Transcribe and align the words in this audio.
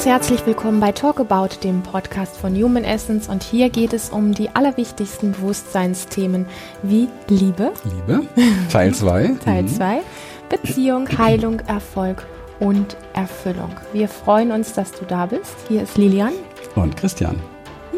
Ganz 0.00 0.08
herzlich 0.08 0.46
willkommen 0.46 0.80
bei 0.80 0.92
Talk 0.92 1.20
About, 1.20 1.56
dem 1.62 1.82
Podcast 1.82 2.34
von 2.38 2.54
Human 2.54 2.84
Essence. 2.84 3.28
Und 3.28 3.42
hier 3.42 3.68
geht 3.68 3.92
es 3.92 4.08
um 4.08 4.32
die 4.32 4.48
allerwichtigsten 4.48 5.32
Bewusstseinsthemen 5.32 6.46
wie 6.82 7.06
Liebe. 7.28 7.72
Liebe, 7.84 8.26
Teil 8.70 8.94
2. 8.94 9.34
Teil 9.44 9.66
2. 9.66 9.96
Mhm. 9.96 10.00
Beziehung, 10.48 11.18
Heilung, 11.18 11.60
Erfolg 11.66 12.26
und 12.60 12.96
Erfüllung. 13.12 13.72
Wir 13.92 14.08
freuen 14.08 14.52
uns, 14.52 14.72
dass 14.72 14.90
du 14.92 15.04
da 15.04 15.26
bist. 15.26 15.54
Hier 15.68 15.82
ist 15.82 15.98
Lilian. 15.98 16.32
Und 16.76 16.96
Christian. 16.96 17.36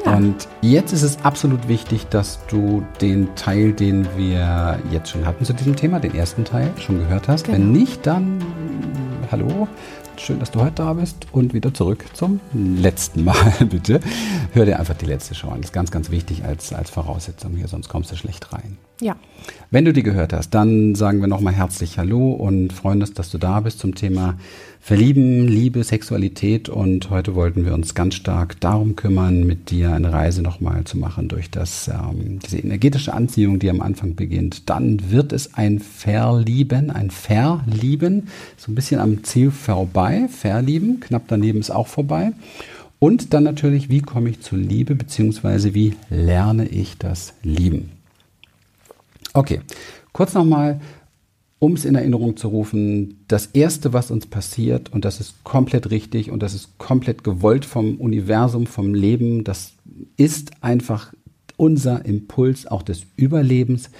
Ja. 0.04 0.16
Und 0.16 0.48
jetzt 0.60 0.92
ist 0.92 1.02
es 1.02 1.24
absolut 1.24 1.68
wichtig, 1.68 2.08
dass 2.08 2.40
du 2.48 2.84
den 3.00 3.32
Teil, 3.36 3.74
den 3.74 4.08
wir 4.16 4.80
jetzt 4.90 5.10
schon 5.10 5.24
hatten 5.24 5.44
zu 5.44 5.52
diesem 5.52 5.76
Thema, 5.76 6.00
den 6.00 6.16
ersten 6.16 6.42
Teil, 6.44 6.68
schon 6.78 6.98
gehört 6.98 7.28
hast. 7.28 7.44
Genau. 7.44 7.58
Wenn 7.58 7.70
nicht, 7.70 8.04
dann 8.08 8.40
hallo, 9.30 9.68
Schön, 10.24 10.38
dass 10.38 10.52
du 10.52 10.60
heute 10.60 10.76
da 10.76 10.92
bist 10.92 11.26
und 11.32 11.52
wieder 11.52 11.74
zurück 11.74 12.04
zum 12.12 12.38
letzten 12.52 13.24
Mal, 13.24 13.52
bitte. 13.68 14.00
Hör 14.52 14.64
dir 14.64 14.78
einfach 14.78 14.94
die 14.94 15.06
letzte 15.06 15.34
Show 15.34 15.48
an. 15.48 15.56
Das 15.56 15.70
ist 15.70 15.72
ganz, 15.72 15.90
ganz 15.90 16.12
wichtig 16.12 16.44
als, 16.44 16.72
als 16.72 16.90
Voraussetzung 16.90 17.56
hier, 17.56 17.66
sonst 17.66 17.88
kommst 17.88 18.12
du 18.12 18.16
schlecht 18.16 18.52
rein. 18.52 18.78
Ja. 19.00 19.16
Wenn 19.72 19.84
du 19.84 19.92
die 19.92 20.04
gehört 20.04 20.32
hast, 20.32 20.50
dann 20.50 20.94
sagen 20.94 21.20
wir 21.20 21.26
nochmal 21.26 21.54
herzlich 21.54 21.98
Hallo 21.98 22.30
und 22.34 22.72
freuen 22.72 23.00
uns, 23.00 23.14
dass 23.14 23.32
du 23.32 23.38
da 23.38 23.58
bist 23.58 23.80
zum 23.80 23.96
Thema 23.96 24.38
Verlieben, 24.84 25.46
Liebe, 25.46 25.84
Sexualität 25.84 26.68
und 26.68 27.08
heute 27.08 27.36
wollten 27.36 27.64
wir 27.64 27.72
uns 27.72 27.94
ganz 27.94 28.16
stark 28.16 28.58
darum 28.58 28.96
kümmern, 28.96 29.46
mit 29.46 29.70
dir 29.70 29.92
eine 29.92 30.12
Reise 30.12 30.42
nochmal 30.42 30.82
zu 30.82 30.98
machen 30.98 31.28
durch 31.28 31.52
das, 31.52 31.86
ähm, 31.86 32.40
diese 32.40 32.58
energetische 32.58 33.14
Anziehung, 33.14 33.60
die 33.60 33.70
am 33.70 33.80
Anfang 33.80 34.16
beginnt. 34.16 34.68
Dann 34.68 35.12
wird 35.12 35.32
es 35.32 35.54
ein 35.54 35.78
Verlieben, 35.78 36.90
ein 36.90 37.12
Verlieben, 37.12 38.26
so 38.56 38.72
ein 38.72 38.74
bisschen 38.74 38.98
am 38.98 39.22
Ziel 39.22 39.52
vorbei, 39.52 40.26
Verlieben, 40.28 40.98
knapp 40.98 41.28
daneben 41.28 41.60
ist 41.60 41.70
auch 41.70 41.86
vorbei. 41.86 42.32
Und 42.98 43.34
dann 43.34 43.44
natürlich, 43.44 43.88
wie 43.88 44.00
komme 44.00 44.30
ich 44.30 44.40
zur 44.40 44.58
Liebe, 44.58 44.96
beziehungsweise 44.96 45.74
wie 45.74 45.94
lerne 46.10 46.66
ich 46.66 46.98
das 46.98 47.34
Lieben? 47.44 47.92
Okay, 49.32 49.60
kurz 50.12 50.34
nochmal, 50.34 50.80
um 51.62 51.74
es 51.74 51.84
in 51.84 51.94
Erinnerung 51.94 52.36
zu 52.36 52.48
rufen, 52.48 53.20
das 53.28 53.46
Erste, 53.46 53.92
was 53.92 54.10
uns 54.10 54.26
passiert, 54.26 54.92
und 54.92 55.04
das 55.04 55.20
ist 55.20 55.44
komplett 55.44 55.92
richtig 55.92 56.32
und 56.32 56.42
das 56.42 56.54
ist 56.54 56.76
komplett 56.76 57.22
gewollt 57.22 57.64
vom 57.64 58.00
Universum, 58.00 58.66
vom 58.66 58.94
Leben, 58.94 59.44
das 59.44 59.74
ist 60.16 60.50
einfach 60.60 61.14
unser 61.56 62.04
Impuls 62.04 62.66
auch 62.66 62.82
des 62.82 63.06
Überlebens, 63.14 63.90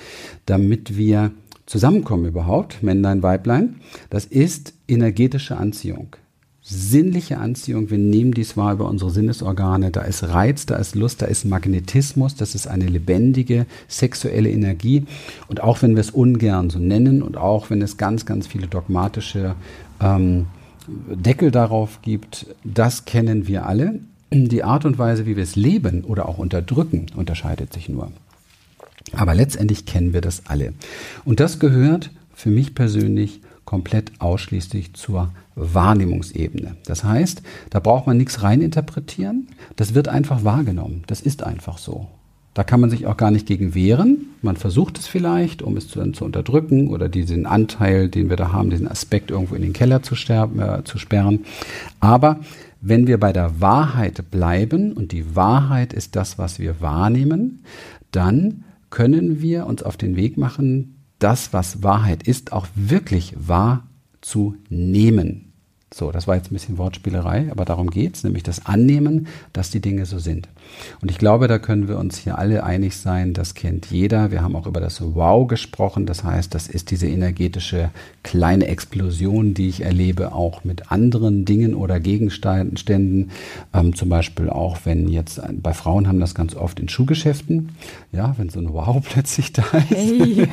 damit 0.44 0.96
wir 0.96 1.30
zusammenkommen 1.66 2.26
überhaupt, 2.26 2.82
Männlein, 2.82 3.22
Weiblein, 3.22 3.76
das 4.10 4.24
ist 4.24 4.74
energetische 4.88 5.56
Anziehung 5.56 6.16
sinnliche 6.62 7.38
Anziehung. 7.38 7.90
Wir 7.90 7.98
nehmen 7.98 8.32
dies 8.32 8.56
wahr 8.56 8.74
über 8.74 8.88
unsere 8.88 9.10
Sinnesorgane. 9.10 9.90
Da 9.90 10.02
ist 10.02 10.22
Reiz, 10.22 10.64
da 10.64 10.76
ist 10.76 10.94
Lust, 10.94 11.20
da 11.20 11.26
ist 11.26 11.44
Magnetismus. 11.44 12.36
Das 12.36 12.54
ist 12.54 12.68
eine 12.68 12.86
lebendige 12.86 13.66
sexuelle 13.88 14.50
Energie. 14.50 15.04
Und 15.48 15.62
auch 15.62 15.82
wenn 15.82 15.94
wir 15.94 16.00
es 16.00 16.10
ungern 16.10 16.70
so 16.70 16.78
nennen 16.78 17.22
und 17.22 17.36
auch 17.36 17.68
wenn 17.70 17.82
es 17.82 17.96
ganz, 17.96 18.26
ganz 18.26 18.46
viele 18.46 18.68
dogmatische 18.68 19.56
ähm, 20.00 20.46
Deckel 20.86 21.50
darauf 21.50 22.00
gibt, 22.02 22.46
das 22.64 23.04
kennen 23.04 23.48
wir 23.48 23.66
alle. 23.66 24.00
Die 24.30 24.64
Art 24.64 24.84
und 24.84 24.98
Weise, 24.98 25.26
wie 25.26 25.36
wir 25.36 25.42
es 25.42 25.56
leben 25.56 26.04
oder 26.04 26.28
auch 26.28 26.38
unterdrücken, 26.38 27.06
unterscheidet 27.16 27.72
sich 27.72 27.88
nur. 27.88 28.10
Aber 29.12 29.34
letztendlich 29.34 29.84
kennen 29.84 30.12
wir 30.12 30.20
das 30.20 30.46
alle. 30.46 30.72
Und 31.24 31.40
das 31.40 31.58
gehört 31.58 32.10
für 32.34 32.48
mich 32.48 32.74
persönlich 32.74 33.40
komplett 33.72 34.12
ausschließlich 34.18 34.92
zur 34.92 35.30
Wahrnehmungsebene. 35.54 36.76
Das 36.84 37.04
heißt, 37.04 37.40
da 37.70 37.80
braucht 37.80 38.06
man 38.06 38.18
nichts 38.18 38.42
reininterpretieren. 38.42 39.48
Das 39.76 39.94
wird 39.94 40.08
einfach 40.08 40.44
wahrgenommen. 40.44 41.04
Das 41.06 41.22
ist 41.22 41.42
einfach 41.42 41.78
so. 41.78 42.06
Da 42.52 42.64
kann 42.64 42.82
man 42.82 42.90
sich 42.90 43.06
auch 43.06 43.16
gar 43.16 43.30
nicht 43.30 43.46
gegen 43.46 43.74
wehren. 43.74 44.26
Man 44.42 44.58
versucht 44.58 44.98
es 44.98 45.06
vielleicht, 45.06 45.62
um 45.62 45.78
es 45.78 45.88
zu, 45.88 46.04
zu 46.12 46.26
unterdrücken 46.26 46.88
oder 46.88 47.08
diesen 47.08 47.46
Anteil, 47.46 48.10
den 48.10 48.28
wir 48.28 48.36
da 48.36 48.52
haben, 48.52 48.68
diesen 48.68 48.88
Aspekt 48.88 49.30
irgendwo 49.30 49.54
in 49.54 49.62
den 49.62 49.72
Keller 49.72 50.02
zu, 50.02 50.16
sterben, 50.16 50.60
äh, 50.60 50.84
zu 50.84 50.98
sperren. 50.98 51.46
Aber 51.98 52.40
wenn 52.82 53.06
wir 53.06 53.18
bei 53.18 53.32
der 53.32 53.62
Wahrheit 53.62 54.30
bleiben 54.30 54.92
und 54.92 55.12
die 55.12 55.34
Wahrheit 55.34 55.94
ist 55.94 56.14
das, 56.14 56.36
was 56.36 56.58
wir 56.58 56.82
wahrnehmen, 56.82 57.64
dann 58.10 58.64
können 58.90 59.40
wir 59.40 59.64
uns 59.64 59.82
auf 59.82 59.96
den 59.96 60.14
Weg 60.14 60.36
machen, 60.36 61.01
das, 61.22 61.52
was 61.52 61.82
Wahrheit 61.82 62.26
ist, 62.26 62.52
auch 62.52 62.66
wirklich 62.74 63.34
wahr 63.36 63.86
zu 64.20 64.56
nehmen. 64.68 65.52
So, 65.92 66.10
das 66.10 66.26
war 66.26 66.36
jetzt 66.36 66.50
ein 66.50 66.54
bisschen 66.54 66.78
Wortspielerei, 66.78 67.50
aber 67.50 67.64
darum 67.64 67.90
geht's, 67.90 68.24
nämlich 68.24 68.42
das 68.42 68.64
Annehmen, 68.64 69.26
dass 69.52 69.70
die 69.70 69.80
Dinge 69.80 70.06
so 70.06 70.18
sind. 70.18 70.48
Und 71.02 71.10
ich 71.10 71.18
glaube, 71.18 71.48
da 71.48 71.58
können 71.58 71.88
wir 71.88 71.98
uns 71.98 72.16
hier 72.16 72.38
alle 72.38 72.64
einig 72.64 72.96
sein, 72.96 73.34
das 73.34 73.54
kennt 73.54 73.86
jeder. 73.90 74.30
Wir 74.30 74.42
haben 74.42 74.56
auch 74.56 74.66
über 74.66 74.80
das 74.80 75.02
Wow 75.02 75.46
gesprochen, 75.46 76.06
das 76.06 76.24
heißt, 76.24 76.54
das 76.54 76.68
ist 76.68 76.90
diese 76.90 77.06
energetische 77.06 77.90
kleine 78.22 78.66
Explosion, 78.66 79.52
die 79.52 79.68
ich 79.68 79.82
erlebe, 79.82 80.32
auch 80.32 80.64
mit 80.64 80.90
anderen 80.90 81.44
Dingen 81.44 81.74
oder 81.74 82.00
Gegenständen. 82.00 83.30
Ähm, 83.74 83.94
zum 83.94 84.08
Beispiel 84.08 84.48
auch, 84.48 84.78
wenn 84.84 85.08
jetzt, 85.08 85.40
bei 85.62 85.74
Frauen 85.74 86.08
haben 86.08 86.20
das 86.20 86.34
ganz 86.34 86.54
oft 86.54 86.80
in 86.80 86.88
Schuhgeschäften, 86.88 87.72
ja, 88.12 88.34
wenn 88.38 88.48
so 88.48 88.60
ein 88.60 88.72
Wow 88.72 89.04
plötzlich 89.08 89.52
da 89.52 89.62
ist. 89.62 89.90
Hey. 89.90 90.48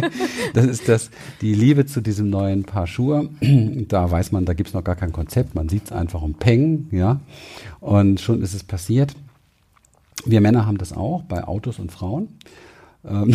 das 0.54 0.66
ist 0.66 0.88
das, 0.88 1.10
die 1.40 1.54
Liebe 1.54 1.86
zu 1.86 2.00
diesem 2.00 2.28
neuen 2.28 2.64
Paar 2.64 2.88
Schuhe. 2.88 3.28
Da 3.88 4.10
weiß 4.10 4.32
man, 4.32 4.44
da 4.44 4.54
gibt's 4.54 4.74
noch 4.74 4.80
noch 4.80 4.84
gar 4.84 4.96
kein 4.96 5.12
Konzept, 5.12 5.54
man 5.54 5.68
sieht 5.68 5.84
es 5.84 5.92
einfach 5.92 6.22
um 6.22 6.34
Peng, 6.34 6.88
ja, 6.90 7.20
und 7.80 8.20
schon 8.20 8.42
ist 8.42 8.54
es 8.54 8.64
passiert. 8.64 9.14
Wir 10.24 10.40
Männer 10.40 10.66
haben 10.66 10.78
das 10.78 10.92
auch 10.92 11.22
bei 11.22 11.44
Autos 11.44 11.78
und 11.78 11.92
Frauen. 11.92 12.28
Ähm, 13.08 13.34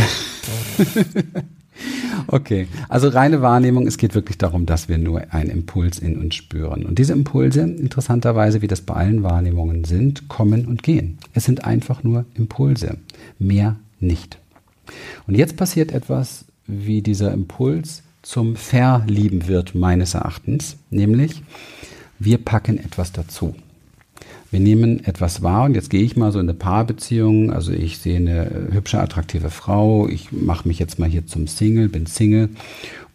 okay, 2.27 2.67
also 2.89 3.09
reine 3.09 3.41
Wahrnehmung, 3.41 3.87
es 3.87 3.97
geht 3.97 4.15
wirklich 4.15 4.37
darum, 4.37 4.65
dass 4.65 4.87
wir 4.89 4.97
nur 4.97 5.33
einen 5.33 5.49
Impuls 5.49 5.99
in 5.99 6.17
uns 6.17 6.35
spüren. 6.35 6.85
Und 6.85 6.99
diese 6.99 7.13
Impulse, 7.13 7.61
interessanterweise, 7.61 8.61
wie 8.61 8.67
das 8.67 8.81
bei 8.81 8.93
allen 8.93 9.23
Wahrnehmungen 9.23 9.83
sind, 9.83 10.27
kommen 10.27 10.65
und 10.65 10.83
gehen. 10.83 11.17
Es 11.33 11.45
sind 11.45 11.65
einfach 11.65 12.03
nur 12.03 12.25
Impulse, 12.35 12.97
mehr 13.39 13.77
nicht. 13.99 14.37
Und 15.27 15.35
jetzt 15.35 15.57
passiert 15.57 15.91
etwas, 15.91 16.45
wie 16.67 17.01
dieser 17.01 17.31
Impuls 17.31 18.03
zum 18.21 18.55
Verlieben 18.55 19.47
wird, 19.47 19.75
meines 19.75 20.13
Erachtens. 20.13 20.77
Nämlich, 20.89 21.43
wir 22.19 22.37
packen 22.37 22.77
etwas 22.77 23.11
dazu. 23.11 23.55
Wir 24.51 24.59
nehmen 24.59 25.03
etwas 25.03 25.41
wahr 25.41 25.65
und 25.65 25.75
jetzt 25.75 25.89
gehe 25.89 26.03
ich 26.03 26.15
mal 26.15 26.31
so 26.31 26.39
in 26.39 26.45
eine 26.45 26.57
Paarbeziehung. 26.57 27.51
Also 27.51 27.71
ich 27.71 27.97
sehe 27.97 28.17
eine 28.17 28.69
hübsche, 28.71 28.99
attraktive 28.99 29.49
Frau. 29.49 30.07
Ich 30.07 30.31
mache 30.31 30.67
mich 30.67 30.79
jetzt 30.79 30.99
mal 30.99 31.09
hier 31.09 31.27
zum 31.27 31.47
Single, 31.47 31.89
bin 31.89 32.05
Single 32.05 32.49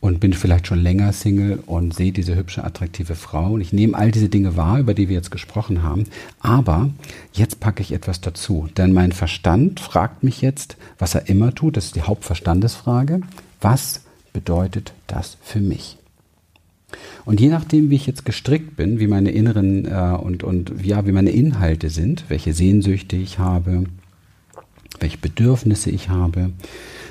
und 0.00 0.18
bin 0.18 0.32
vielleicht 0.32 0.66
schon 0.66 0.80
länger 0.80 1.12
Single 1.12 1.62
und 1.66 1.94
sehe 1.94 2.12
diese 2.12 2.34
hübsche, 2.34 2.64
attraktive 2.64 3.14
Frau. 3.14 3.52
Und 3.52 3.60
ich 3.60 3.72
nehme 3.72 3.96
all 3.96 4.10
diese 4.10 4.28
Dinge 4.28 4.56
wahr, 4.56 4.80
über 4.80 4.94
die 4.94 5.08
wir 5.08 5.16
jetzt 5.16 5.30
gesprochen 5.30 5.82
haben. 5.82 6.04
Aber 6.40 6.90
jetzt 7.32 7.60
packe 7.60 7.82
ich 7.82 7.92
etwas 7.92 8.20
dazu. 8.20 8.68
Denn 8.76 8.92
mein 8.92 9.12
Verstand 9.12 9.78
fragt 9.80 10.22
mich 10.22 10.40
jetzt, 10.40 10.76
was 10.98 11.14
er 11.14 11.28
immer 11.28 11.54
tut. 11.54 11.76
Das 11.76 11.86
ist 11.86 11.96
die 11.96 12.02
Hauptverstandesfrage. 12.02 13.20
Was 13.60 14.02
bedeutet 14.32 14.94
das 15.06 15.36
für 15.42 15.60
mich? 15.60 15.99
Und 17.24 17.40
je 17.40 17.48
nachdem, 17.48 17.90
wie 17.90 17.96
ich 17.96 18.06
jetzt 18.06 18.24
gestrickt 18.24 18.76
bin, 18.76 18.98
wie 18.98 19.06
meine 19.06 19.30
inneren 19.30 19.84
äh, 19.84 20.16
und, 20.20 20.42
und 20.42 20.72
ja, 20.82 21.06
wie 21.06 21.12
meine 21.12 21.30
Inhalte 21.30 21.90
sind, 21.90 22.24
welche 22.28 22.52
Sehnsüchte 22.52 23.16
ich 23.16 23.38
habe, 23.38 23.84
welche 24.98 25.18
Bedürfnisse 25.18 25.90
ich 25.90 26.08
habe, 26.08 26.50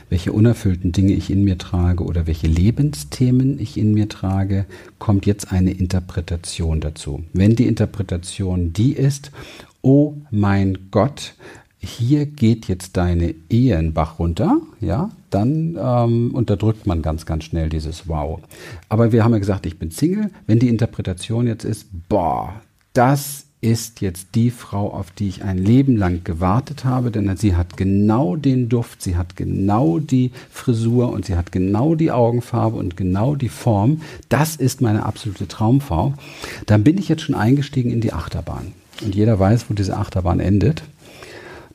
welche 0.10 0.32
unerfüllten 0.32 0.92
Dinge 0.92 1.14
ich 1.14 1.30
in 1.30 1.44
mir 1.44 1.58
trage 1.58 2.04
oder 2.04 2.28
welche 2.28 2.48
Lebensthemen 2.48 3.60
ich 3.60 3.78
in 3.78 3.94
mir 3.94 4.10
trage, 4.10 4.66
kommt 4.98 5.26
jetzt 5.26 5.52
eine 5.52 5.72
Interpretation 5.72 6.82
dazu. 6.82 7.24
Wenn 7.34 7.56
die 7.56 7.68
Interpretation 7.68 8.74
die 8.74 8.94
ist, 8.94 9.32
oh 9.82 10.16
mein 10.32 10.78
Gott, 10.92 11.36
hier 11.80 12.26
geht 12.26 12.68
jetzt 12.68 12.98
deine 12.98 13.34
Ehe 13.50 13.78
in 13.78 13.94
Bach 13.94 14.20
runter, 14.20 14.60
ja, 14.82 15.12
dann 15.30 15.78
ähm, 15.80 16.32
unterdrückt 16.34 16.86
man 16.86 17.02
ganz, 17.02 17.26
ganz 17.26 17.46
schnell 17.46 17.70
dieses 17.70 18.08
Wow. 18.08 18.42
Aber 18.90 19.12
wir 19.12 19.24
haben 19.24 19.32
ja 19.32 19.40
gesagt, 19.40 19.66
ich 19.66 19.80
bin 19.80 19.92
Single. 19.92 20.32
Wenn 20.46 20.60
die 20.60 20.70
Interpretation 20.70 21.48
jetzt 21.48 21.64
ist, 21.64 21.88
boah, 22.10 22.62
das 22.94 23.46
ist 23.62 24.02
jetzt 24.02 24.36
die 24.36 24.52
Frau, 24.52 24.92
auf 24.92 25.12
die 25.12 25.28
ich 25.28 25.44
ein 25.44 25.58
Leben 25.58 25.98
lang 25.98 26.24
gewartet 26.24 26.86
habe, 26.86 27.12
denn 27.12 27.36
sie 27.36 27.56
hat 27.56 27.76
genau 27.76 28.36
den 28.38 28.70
Duft, 28.70 29.02
sie 29.02 29.18
hat 29.18 29.36
genau 29.36 30.00
die 30.00 30.32
Frisur 30.50 31.12
und 31.12 31.26
sie 31.26 31.36
hat 31.36 31.52
genau 31.52 31.96
die 31.96 32.12
Augenfarbe 32.12 32.78
und 32.78 32.96
genau 32.96 33.36
die 33.36 33.50
Form. 33.50 34.02
Das 34.30 34.56
ist 34.56 34.82
meine 34.82 35.06
absolute 35.06 35.48
Traumfrau. 35.48 36.14
Dann 36.66 36.84
bin 36.84 36.98
ich 36.98 37.10
jetzt 37.10 37.24
schon 37.24 37.36
eingestiegen 37.36 37.92
in 37.92 38.02
die 38.02 38.14
Achterbahn. 38.14 38.74
Und 39.04 39.16
jeder 39.16 39.40
weiß, 39.40 39.70
wo 39.70 39.74
diese 39.74 39.98
Achterbahn 39.98 40.40
endet 40.40 40.84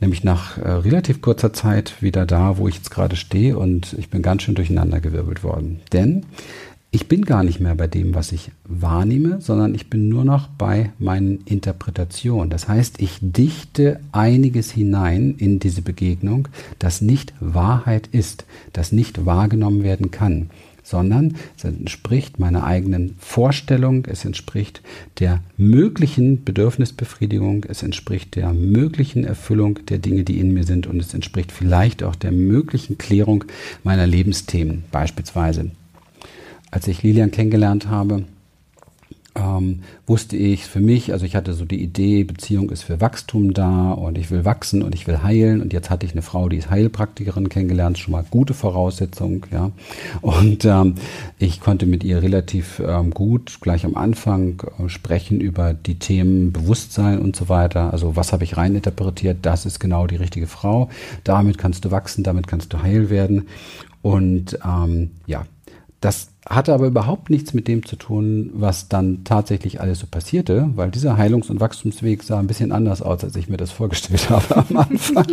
nämlich 0.01 0.25
nach 0.25 0.59
äh, 0.59 0.71
relativ 0.71 1.23
kurzer 1.23 1.53
Zeit 1.53 2.03
wieder 2.03 2.27
da, 2.27 2.59
wo 2.59 2.69
ich 2.69 2.77
jetzt 2.77 2.91
gerade 2.91 3.17
stehe 3.17 3.59
und 3.59 3.95
ich 3.99 4.11
bin 4.11 4.23
ganz 4.23 4.43
schön 4.43 4.55
durcheinandergewirbelt 4.55 5.43
worden. 5.43 5.81
Denn 5.93 6.27
ich 6.95 7.09
bin 7.09 7.25
gar 7.25 7.43
nicht 7.43 7.59
mehr 7.59 7.75
bei 7.75 7.89
dem, 7.89 8.15
was 8.15 8.31
ich 8.31 8.53
wahrnehme, 8.65 9.41
sondern 9.41 9.75
ich 9.75 9.91
bin 9.91 10.09
nur 10.09 10.25
noch 10.25 10.47
bei 10.47 10.93
meinen 11.01 11.41
Interpretationen. 11.45 12.51
Das 12.51 12.69
heißt, 12.69 13.03
ich 13.03 13.19
dichte 13.21 13.99
einiges 14.13 14.71
hinein 14.71 15.35
in 15.37 15.59
diese 15.59 15.83
Begegnung, 15.83 16.47
das 16.79 17.01
nicht 17.01 17.35
Wahrheit 17.41 18.07
ist, 18.13 18.45
das 18.73 18.93
nicht 18.93 19.27
wahrgenommen 19.27 19.83
werden 19.83 20.13
kann, 20.13 20.51
sondern 20.85 21.35
es 21.57 21.65
entspricht 21.65 22.39
meiner 22.39 22.63
eigenen 22.63 23.17
Vorstellung, 23.19 24.07
es 24.07 24.25
entspricht 24.25 24.83
der 25.19 25.43
möglichen 25.57 26.45
Bedürfnisbefriedigung, 26.45 27.65
es 27.69 27.83
entspricht 27.83 28.37
der 28.37 28.53
möglichen 28.53 29.25
Erfüllung 29.25 29.81
der 29.87 29.99
Dinge, 29.99 30.23
die 30.23 30.39
in 30.39 30.55
mir 30.55 30.63
sind 30.63 30.87
und 30.87 31.01
es 31.01 31.13
entspricht 31.13 31.51
vielleicht 31.51 32.05
auch 32.05 32.15
der 32.15 32.31
möglichen 32.31 32.99
Klärung 32.99 33.45
meiner 33.83 34.07
Lebensthemen, 34.07 34.85
beispielsweise 34.93 35.73
als 36.75 36.89
ich 36.89 37.05
Lilian 37.05 37.31
kennengelernt 37.31 37.87
habe, 37.87 38.25
ähm, 39.35 39.81
wusste 40.07 40.37
ich 40.37 40.65
für 40.65 40.81
mich, 40.81 41.13
also 41.13 41.27
ich 41.27 41.35
hatte 41.35 41.55
so 41.55 41.65
die 41.65 41.83
Idee, 41.83 42.25
Beziehung 42.25 42.71
ist 42.71 42.83
für 42.83 43.01
Wachstum 43.01 43.53
da 43.53 43.91
und 43.93 44.17
ich 44.17 44.31
will 44.31 44.45
wachsen 44.45 44.83
und 44.83 44.95
ich 44.95 45.07
will 45.07 45.23
heilen 45.23 45.61
und 45.61 45.73
jetzt 45.73 45.91
hatte 45.91 46.07
ich 46.07 46.13
eine 46.13 46.23
Frau, 46.23 46.49
die 46.49 46.59
ist 46.59 46.71
Heilpraktikerin 46.71 47.49
kennengelernt, 47.49 47.99
schon 47.99 48.13
mal 48.13 48.25
gute 48.31 48.55
Voraussetzung, 48.55 49.47
ja. 49.51 49.73
Und 50.21 50.65
ähm, 50.65 50.95
ich 51.39 51.61
konnte 51.61 51.87
mit 51.87 52.05
ihr 52.05 52.23
relativ 52.23 52.81
ähm, 52.85 53.11
gut 53.11 53.59
gleich 53.61 53.85
am 53.85 53.97
Anfang 53.97 54.63
äh, 54.79 54.89
sprechen 54.89 55.41
über 55.41 55.75
die 55.75 55.99
Themen 55.99 56.53
Bewusstsein 56.53 57.19
und 57.19 57.35
so 57.35 57.49
weiter. 57.49 57.93
Also 57.93 58.17
was 58.17 58.33
habe 58.33 58.45
ich 58.45 58.57
reininterpretiert? 58.57 59.39
Das 59.43 59.67
ist 59.67 59.81
genau 59.81 60.07
die 60.07 60.17
richtige 60.17 60.47
Frau. 60.47 60.91
Damit 61.25 61.59
kannst 61.59 61.85
du 61.85 61.91
wachsen, 61.91 62.23
damit 62.23 62.47
kannst 62.47 62.73
du 62.73 62.83
heil 62.83 63.11
werden. 63.11 63.49
Und 64.03 64.59
ähm, 64.65 65.11
ja, 65.27 65.47
das 66.01 66.29
hatte 66.47 66.75
aber 66.75 66.87
überhaupt 66.87 67.31
nichts 67.31 67.55
mit 67.55 67.69
dem 67.69 67.87
zu 67.87 67.97
tun, 67.97 68.51
was 68.53 68.89
dann 68.89 69.25
tatsächlich 69.25 69.81
alles 69.81 70.01
so 70.01 70.07
passierte, 70.07 70.69
weil 70.75 70.91
dieser 70.91 71.17
Heilungs- 71.17 71.49
und 71.49 71.59
Wachstumsweg 71.61 72.23
sah 72.23 72.39
ein 72.39 72.47
bisschen 72.47 72.71
anders 72.71 73.01
aus, 73.01 73.25
als 73.25 73.35
ich 73.37 73.49
mir 73.49 73.57
das 73.57 73.71
vorgestellt 73.71 74.29
habe 74.31 74.57
am 74.57 74.77
Anfang. 74.77 75.27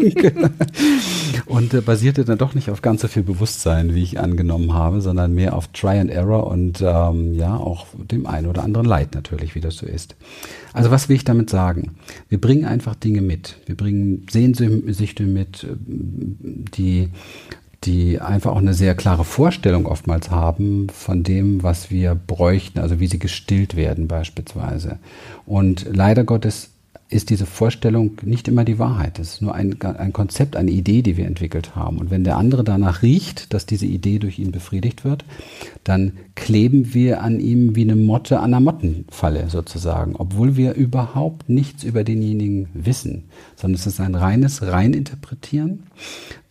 und 1.48 1.74
äh, 1.74 1.82
basierte 1.82 2.24
dann 2.24 2.38
doch 2.38 2.56
nicht 2.56 2.70
auf 2.70 2.82
ganz 2.82 3.02
so 3.02 3.10
viel 3.10 3.24
Bewusstsein, 3.24 3.94
wie 3.94 4.04
ich 4.04 4.20
angenommen 4.22 4.74
habe, 4.74 5.02
sondern 5.02 5.34
mehr 5.34 5.54
auf 5.54 5.68
Try 5.70 6.00
and 6.00 6.10
Error 6.10 6.48
und 6.48 6.82
ähm, 6.82 7.34
ja, 7.34 7.58
auch 7.58 7.88
dem 7.94 8.26
einen 8.26 8.48
oder 8.48 8.64
anderen 8.64 8.88
Leid 8.88 9.14
natürlich, 9.14 9.54
wie 9.54 9.62
das 9.62 9.76
so 9.76 9.86
ist. 9.86 10.16
Also 10.72 10.92
was 10.92 11.10
will 11.10 11.18
ich 11.18 11.26
damit 11.26 11.50
sagen? 11.50 11.98
Wir 12.30 12.40
bringen 12.40 12.64
einfach 12.64 12.96
Dinge 12.96 13.22
mit. 13.22 13.58
Wir 13.66 13.76
bringen 13.76 14.26
Sehnsüchte 14.30 15.24
mit, 15.24 15.66
äh, 15.66 15.76
die 15.78 17.10
die 17.84 18.20
einfach 18.20 18.52
auch 18.52 18.58
eine 18.58 18.74
sehr 18.74 18.94
klare 18.96 19.26
Vorstellung 19.26 19.86
oftmals 19.88 20.30
haben 20.30 20.88
von 20.90 21.24
dem, 21.24 21.64
was 21.64 21.90
wir 21.90 22.16
bräuchten, 22.16 22.80
also 22.80 23.00
wie 23.00 23.08
sie 23.08 23.20
gestillt 23.20 23.76
werden 23.76 24.08
beispielsweise. 24.08 25.00
Und 25.46 25.88
leider 25.92 26.24
Gottes 26.24 26.70
ist 27.12 27.30
diese 27.30 27.46
Vorstellung 27.46 28.18
nicht 28.24 28.48
immer 28.48 28.64
die 28.64 28.80
Wahrheit. 28.80 29.20
Es 29.20 29.34
ist 29.34 29.42
nur 29.42 29.54
ein, 29.54 29.80
ein 29.82 30.14
Konzept, 30.14 30.56
eine 30.56 30.72
Idee, 30.72 31.02
die 31.02 31.18
wir 31.18 31.28
entwickelt 31.28 31.76
haben. 31.76 31.98
Und 31.98 32.10
wenn 32.10 32.24
der 32.24 32.38
andere 32.38 32.64
danach 32.64 33.02
riecht, 33.02 33.54
dass 33.54 33.66
diese 33.66 33.86
Idee 33.86 34.18
durch 34.18 34.40
ihn 34.40 34.52
befriedigt 34.52 35.04
wird, 35.04 35.26
dann 35.84 36.14
kleben 36.36 36.94
wir 36.94 37.22
an 37.22 37.42
ihm 37.42 37.76
wie 37.76 37.84
eine 37.84 37.98
Motte 37.98 38.40
an 38.40 38.54
einer 38.54 38.62
Mottenfalle 38.62 39.50
sozusagen, 39.50 40.16
obwohl 40.16 40.56
wir 40.56 40.74
überhaupt 40.74 41.50
nichts 41.50 41.84
über 41.84 42.06
denjenigen 42.06 42.70
wissen, 42.74 43.26
sondern 43.58 43.76
es 43.76 43.88
ist 43.88 44.00
ein 44.00 44.16
reines 44.16 44.62
Reininterpretieren. 44.62 45.84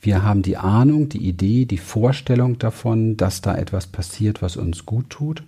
Wir 0.02 0.22
haben 0.22 0.42
die 0.42 0.58
Ahnung, 0.58 1.08
die 1.08 1.26
Idee, 1.26 1.64
die 1.64 1.78
Vorstellung 1.78 2.58
davon, 2.58 3.16
dass 3.16 3.40
da 3.40 3.56
etwas 3.56 3.86
passiert, 3.86 4.42
was 4.42 4.56
uns 4.56 4.84
gut 4.84 5.08
tut. 5.08 5.42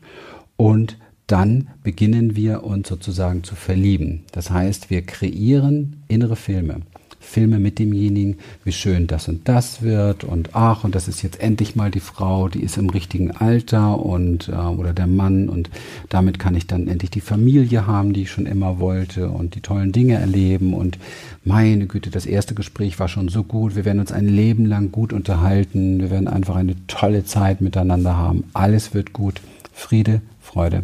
Und 0.56 0.96
dann 1.32 1.68
beginnen 1.82 2.36
wir 2.36 2.62
uns 2.62 2.88
sozusagen 2.88 3.42
zu 3.42 3.54
verlieben. 3.54 4.20
Das 4.32 4.50
heißt, 4.50 4.90
wir 4.90 5.00
kreieren 5.00 6.02
innere 6.06 6.36
Filme. 6.36 6.82
Filme 7.20 7.58
mit 7.58 7.78
demjenigen, 7.78 8.36
wie 8.64 8.72
schön 8.72 9.06
das 9.06 9.28
und 9.28 9.48
das 9.48 9.80
wird 9.80 10.24
und 10.24 10.50
ach, 10.52 10.84
und 10.84 10.94
das 10.94 11.08
ist 11.08 11.22
jetzt 11.22 11.40
endlich 11.40 11.74
mal 11.74 11.90
die 11.90 12.00
Frau, 12.00 12.48
die 12.48 12.62
ist 12.62 12.76
im 12.76 12.90
richtigen 12.90 13.30
Alter 13.30 14.04
und 14.04 14.48
äh, 14.48 14.52
oder 14.52 14.92
der 14.92 15.06
Mann 15.06 15.48
und 15.48 15.70
damit 16.10 16.38
kann 16.38 16.54
ich 16.54 16.66
dann 16.66 16.88
endlich 16.88 17.10
die 17.10 17.22
Familie 17.22 17.86
haben, 17.86 18.12
die 18.12 18.22
ich 18.22 18.30
schon 18.30 18.44
immer 18.44 18.78
wollte 18.78 19.30
und 19.30 19.54
die 19.54 19.60
tollen 19.60 19.92
Dinge 19.92 20.14
erleben. 20.14 20.74
Und 20.74 20.98
meine 21.44 21.86
Güte, 21.86 22.10
das 22.10 22.26
erste 22.26 22.54
Gespräch 22.54 22.98
war 22.98 23.08
schon 23.08 23.28
so 23.28 23.44
gut, 23.44 23.76
wir 23.76 23.86
werden 23.86 24.00
uns 24.00 24.12
ein 24.12 24.28
Leben 24.28 24.66
lang 24.66 24.92
gut 24.92 25.14
unterhalten, 25.14 26.00
wir 26.00 26.10
werden 26.10 26.28
einfach 26.28 26.56
eine 26.56 26.74
tolle 26.88 27.24
Zeit 27.24 27.62
miteinander 27.62 28.18
haben, 28.18 28.44
alles 28.52 28.92
wird 28.92 29.14
gut, 29.14 29.40
Friede, 29.72 30.20
Freude, 30.40 30.82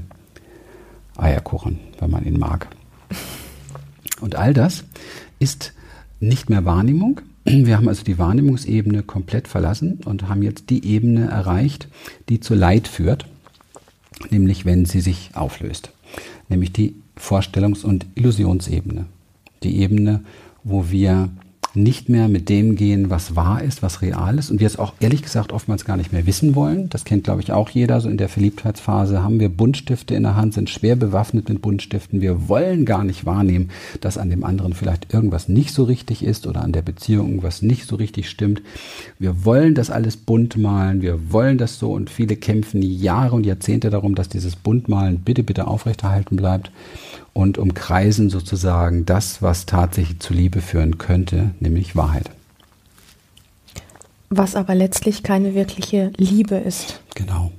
Eierkuchen, 1.19 1.79
wenn 1.99 2.11
man 2.11 2.25
ihn 2.25 2.38
mag. 2.38 2.69
Und 4.20 4.37
all 4.37 4.55
das 4.55 4.85
ist 5.38 5.73
nicht 6.20 6.50
mehr 6.50 6.65
Wahrnehmung. 6.65 7.20
Wir 7.44 7.76
haben 7.76 7.88
also 7.88 8.05
die 8.05 8.19
Wahrnehmungsebene 8.19 9.03
komplett 9.03 9.49
verlassen 9.49 10.00
und 10.05 10.29
haben 10.29 10.43
jetzt 10.43 10.70
die 10.70 10.85
Ebene 10.85 11.29
erreicht, 11.29 11.88
die 12.29 12.41
zu 12.41 12.55
Leid 12.55 12.88
führt, 12.88 13.26
nämlich 14.31 14.65
wenn 14.65 14.85
sie 14.85 15.00
sich 15.00 15.31
auflöst, 15.35 15.91
nämlich 16.49 16.73
die 16.73 16.97
Vorstellungs- 17.17 17.85
und 17.85 18.06
Illusionsebene. 18.14 19.06
Die 19.62 19.79
Ebene, 19.79 20.25
wo 20.62 20.91
wir 20.91 21.31
nicht 21.82 22.08
mehr 22.08 22.28
mit 22.28 22.48
dem 22.48 22.76
gehen, 22.76 23.10
was 23.10 23.36
wahr 23.36 23.62
ist, 23.62 23.82
was 23.82 24.02
real 24.02 24.38
ist 24.38 24.50
und 24.50 24.60
wir 24.60 24.66
es 24.66 24.78
auch 24.78 24.94
ehrlich 25.00 25.22
gesagt 25.22 25.52
oftmals 25.52 25.84
gar 25.84 25.96
nicht 25.96 26.12
mehr 26.12 26.26
wissen 26.26 26.54
wollen. 26.54 26.88
Das 26.90 27.04
kennt, 27.04 27.25
glaube 27.25 27.40
ich, 27.40 27.52
auch 27.52 27.70
jeder. 27.70 28.00
So 28.00 28.08
in 28.08 28.19
der 28.19 28.28
Verliebtheitsphase 28.28 29.22
haben 29.22 29.40
wir 29.40 29.48
Buntstifte 29.48 30.14
in 30.14 30.25
der 30.25 30.36
Hand, 30.36 30.54
sind 30.54 30.70
schwer 30.70 30.96
bewaffnet 30.96 31.48
mit 31.48 31.62
Buntstiften. 31.62 32.20
Wir 32.20 32.48
wollen 32.48 32.84
gar 32.84 33.04
nicht 33.04 33.25
wahrnehmen, 33.25 33.70
dass 34.00 34.19
an 34.19 34.30
dem 34.30 34.44
anderen 34.44 34.75
vielleicht 34.75 35.12
irgendwas 35.12 35.48
nicht 35.48 35.72
so 35.72 35.84
richtig 35.84 36.25
ist 36.25 36.46
oder 36.46 36.62
an 36.62 36.72
der 36.72 36.82
Beziehung 36.82 37.28
irgendwas 37.28 37.62
nicht 37.62 37.86
so 37.86 37.96
richtig 37.96 38.28
stimmt. 38.28 38.62
Wir 39.19 39.44
wollen 39.44 39.75
das 39.75 39.90
alles 39.90 40.16
bunt 40.16 40.56
malen. 40.56 41.02
Wir 41.02 41.32
wollen 41.32 41.58
das 41.58 41.78
so 41.78 41.92
und 41.92 42.10
viele 42.10 42.36
kämpfen 42.36 42.82
Jahre 42.82 43.36
und 43.36 43.46
Jahrzehnte 43.46 43.90
darum, 43.90 44.14
dass 44.14 44.28
dieses 44.28 44.56
Buntmalen 44.56 45.20
bitte, 45.20 45.42
bitte 45.42 45.66
aufrechterhalten 45.66 46.36
bleibt 46.36 46.70
und 47.38 47.56
umkreisen 47.56 48.30
sozusagen 48.30 49.06
das, 49.06 49.42
was 49.42 49.64
tatsächlich 49.64 50.19
zu 50.19 50.34
Liebe 50.34 50.60
führen 50.60 50.98
könnte, 50.98 51.50
nämlich 51.60 51.68
Wahrheit. 51.97 52.31
Was 54.31 54.55
aber 54.55 54.75
letztlich 54.75 55.23
keine 55.23 55.55
wirkliche 55.55 56.12
Liebe 56.17 56.56
ist. 56.56 57.00
Genau. 57.15 57.53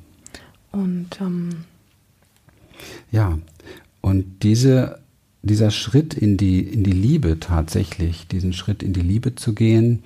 Und 0.72 1.20
ähm 1.20 1.66
ja, 3.12 3.40
und 4.02 4.44
diese, 4.44 5.00
dieser 5.42 5.72
Schritt 5.72 6.14
in 6.14 6.38
die, 6.38 6.60
in 6.60 6.84
die 6.84 6.92
Liebe 6.92 7.40
tatsächlich, 7.40 8.28
diesen 8.28 8.54
Schritt 8.54 8.84
in 8.84 8.94
die 8.94 9.02
Liebe 9.02 9.36
zu 9.36 9.54
gehen, 9.54 10.04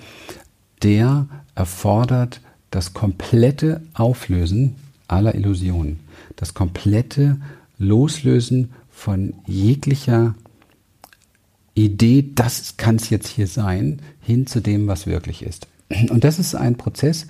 der 0.83 1.27
erfordert 1.55 2.41
das 2.71 2.93
komplette 2.93 3.81
Auflösen 3.93 4.75
aller 5.07 5.35
Illusionen, 5.35 5.99
das 6.35 6.53
komplette 6.53 7.37
Loslösen 7.77 8.71
von 8.89 9.33
jeglicher 9.45 10.35
Idee, 11.75 12.31
das 12.35 12.77
kann 12.77 12.97
es 12.97 13.09
jetzt 13.09 13.27
hier 13.27 13.47
sein, 13.47 13.99
hin 14.21 14.47
zu 14.47 14.61
dem, 14.61 14.87
was 14.87 15.07
wirklich 15.07 15.43
ist. 15.43 15.67
Und 16.09 16.23
das 16.23 16.39
ist 16.39 16.55
ein 16.55 16.75
Prozess, 16.75 17.27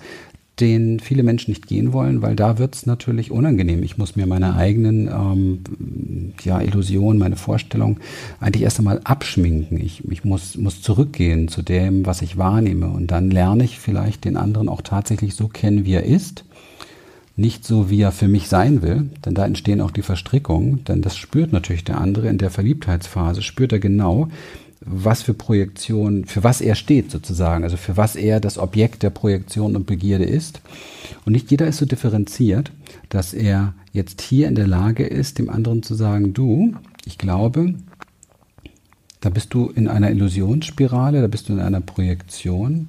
den 0.60 1.00
viele 1.00 1.24
Menschen 1.24 1.50
nicht 1.50 1.66
gehen 1.66 1.92
wollen, 1.92 2.22
weil 2.22 2.36
da 2.36 2.58
wird 2.58 2.76
es 2.76 2.86
natürlich 2.86 3.32
unangenehm. 3.32 3.82
Ich 3.82 3.98
muss 3.98 4.14
mir 4.14 4.26
meine 4.26 4.54
eigenen 4.54 5.08
ähm, 5.08 6.32
ja, 6.44 6.60
Illusionen, 6.60 7.18
meine 7.18 7.36
Vorstellung 7.36 7.98
eigentlich 8.38 8.62
erst 8.62 8.78
einmal 8.78 9.00
abschminken. 9.02 9.80
Ich, 9.80 10.08
ich 10.08 10.24
muss, 10.24 10.56
muss 10.56 10.80
zurückgehen 10.80 11.48
zu 11.48 11.62
dem, 11.62 12.06
was 12.06 12.22
ich 12.22 12.36
wahrnehme. 12.36 12.86
Und 12.88 13.08
dann 13.08 13.30
lerne 13.30 13.64
ich 13.64 13.80
vielleicht 13.80 14.24
den 14.24 14.36
anderen 14.36 14.68
auch 14.68 14.82
tatsächlich 14.82 15.34
so 15.34 15.48
kennen, 15.48 15.84
wie 15.84 15.94
er 15.94 16.04
ist 16.04 16.44
nicht 17.36 17.66
so, 17.66 17.90
wie 17.90 18.00
er 18.00 18.12
für 18.12 18.28
mich 18.28 18.48
sein 18.48 18.82
will, 18.82 19.10
denn 19.24 19.34
da 19.34 19.44
entstehen 19.44 19.80
auch 19.80 19.90
die 19.90 20.02
Verstrickungen, 20.02 20.84
denn 20.84 21.02
das 21.02 21.16
spürt 21.16 21.52
natürlich 21.52 21.84
der 21.84 22.00
andere 22.00 22.28
in 22.28 22.38
der 22.38 22.50
Verliebtheitsphase, 22.50 23.42
spürt 23.42 23.72
er 23.72 23.80
genau, 23.80 24.28
was 24.80 25.22
für 25.22 25.34
Projektion, 25.34 26.26
für 26.26 26.44
was 26.44 26.60
er 26.60 26.74
steht 26.74 27.10
sozusagen, 27.10 27.64
also 27.64 27.76
für 27.76 27.96
was 27.96 28.16
er 28.16 28.38
das 28.38 28.58
Objekt 28.58 29.02
der 29.02 29.10
Projektion 29.10 29.76
und 29.76 29.86
Begierde 29.86 30.24
ist. 30.24 30.60
Und 31.24 31.32
nicht 31.32 31.50
jeder 31.50 31.66
ist 31.66 31.78
so 31.78 31.86
differenziert, 31.86 32.70
dass 33.08 33.32
er 33.32 33.74
jetzt 33.92 34.20
hier 34.20 34.46
in 34.46 34.54
der 34.54 34.66
Lage 34.66 35.04
ist, 35.04 35.38
dem 35.38 35.48
anderen 35.48 35.82
zu 35.82 35.94
sagen, 35.94 36.34
du, 36.34 36.74
ich 37.06 37.18
glaube, 37.18 37.74
da 39.20 39.30
bist 39.30 39.54
du 39.54 39.70
in 39.70 39.88
einer 39.88 40.10
Illusionsspirale, 40.10 41.22
da 41.22 41.28
bist 41.28 41.48
du 41.48 41.54
in 41.54 41.60
einer 41.60 41.80
Projektion 41.80 42.88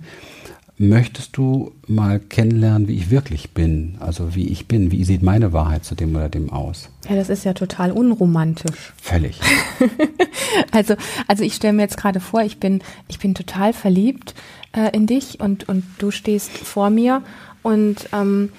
möchtest 0.78 1.38
du 1.38 1.72
mal 1.88 2.20
kennenlernen, 2.20 2.88
wie 2.88 2.96
ich 2.96 3.10
wirklich 3.10 3.52
bin? 3.52 3.96
Also 4.00 4.36
wie 4.36 4.48
ich 4.50 4.68
bin, 4.68 4.92
wie 4.92 5.04
sieht 5.04 5.24
meine 5.24 5.54
Wahrheit 5.54 5.86
zu 5.86 5.96
dem 5.96 6.16
oder 6.16 6.30
dem 6.30 6.52
aus? 6.52 6.90
Ja, 7.10 7.16
das 7.16 7.30
ist 7.30 7.46
ja 7.46 7.54
total 7.54 7.92
unromantisch. 7.92 8.94
Völlig. 9.02 9.40
also, 10.72 10.96
also 11.28 11.44
ich 11.44 11.56
stelle 11.56 11.74
mir 11.74 11.84
jetzt 11.84 11.98
gerade 11.98 12.20
vor, 12.20 12.42
ich 12.42 12.60
bin, 12.60 12.82
ich 13.08 13.20
bin 13.20 13.36
total 13.36 13.74
verliebt 13.74 14.36
äh, 14.74 14.96
in 14.96 15.08
dich 15.08 15.40
und, 15.40 15.70
und 15.70 15.84
du 15.98 16.12
stehst 16.12 16.52
vor 16.52 16.90
mir 16.90 17.22
und 17.64 18.10
ähm, 18.12 18.50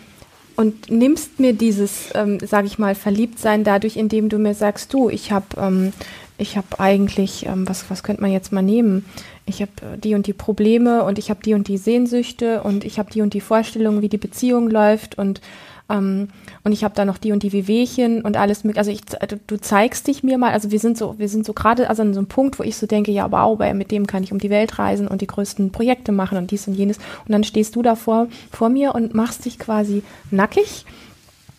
und 0.57 0.91
nimmst 0.91 1.39
mir 1.39 1.53
dieses, 1.53 2.09
ähm, 2.15 2.39
sage 2.41 2.67
ich 2.67 2.79
mal, 2.79 2.95
Verliebtsein 2.95 3.63
dadurch, 3.63 3.97
indem 3.97 4.31
du 4.31 4.39
mir 4.39 4.55
sagst, 4.55 4.95
du, 4.95 5.11
ich 5.11 5.31
habe 5.31 5.45
ähm, 5.59 5.93
ich 6.39 6.57
habe 6.57 6.79
eigentlich, 6.79 7.47
ähm, 7.47 7.69
was, 7.69 7.91
was 7.91 8.03
könnte 8.03 8.23
man 8.23 8.31
jetzt 8.31 8.53
mal 8.53 8.63
nehmen? 8.63 9.05
Ich 9.47 9.63
habe 9.63 9.73
äh, 9.83 9.99
die 9.99 10.15
und 10.15 10.27
die 10.27 10.33
Probleme 10.33 11.05
und 11.05 11.19
ich 11.19 11.31
habe 11.31 11.43
die 11.43 11.55
und 11.55 11.69
die 11.69 11.79
Sehnsüchte 11.79 12.63
und 12.63 12.85
ich 12.85 12.99
habe 12.99 13.11
die 13.11 13.23
und 13.23 13.35
die 13.35 13.41
Vorstellungen, 13.41 14.03
wie 14.03 14.09
die 14.09 14.19
Beziehung 14.19 14.69
läuft 14.71 15.19
und 15.19 15.41
ähm, 15.89 16.29
und 16.65 16.73
ich 16.73 16.83
habe 16.83 16.95
da 16.95 17.05
noch 17.05 17.19
die 17.19 17.33
und 17.33 17.43
die 17.43 17.53
Wehwehchen 17.53 18.23
und 18.23 18.37
alles 18.37 18.65
mit. 18.65 18.77
Also 18.77 18.91
ich, 18.91 19.03
du 19.03 19.61
zeigst 19.61 20.09
dich 20.09 20.25
mir 20.25 20.37
mal. 20.37 20.53
Also 20.53 20.73
wir 20.73 20.81
sind 20.81 20.99
so, 20.99 21.17
wir 21.19 21.29
sind 21.29 21.47
so 21.47 21.53
gerade 21.53 21.89
also 21.89 22.03
an 22.03 22.13
so 22.13 22.19
einem 22.19 22.27
Punkt, 22.27 22.59
wo 22.59 22.65
ich 22.65 22.77
so 22.77 22.87
denke, 22.87 23.13
ja, 23.13 23.31
wow, 23.31 23.57
mit 23.73 23.93
dem 23.93 24.07
kann 24.07 24.25
ich 24.25 24.33
um 24.33 24.39
die 24.39 24.51
Welt 24.51 24.79
reisen 24.81 25.07
und 25.07 25.21
die 25.21 25.29
größten 25.29 25.71
Projekte 25.71 26.11
machen 26.11 26.39
und 26.39 26.51
dies 26.51 26.67
und 26.67 26.75
jenes. 26.75 26.99
Und 26.99 27.33
dann 27.33 27.45
stehst 27.45 27.77
du 27.77 27.83
da 27.83 27.95
vor, 27.95 28.27
vor 28.51 28.69
mir 28.69 28.95
und 28.97 29.15
machst 29.15 29.45
dich 29.45 29.61
quasi 29.61 30.03
nackig 30.33 30.85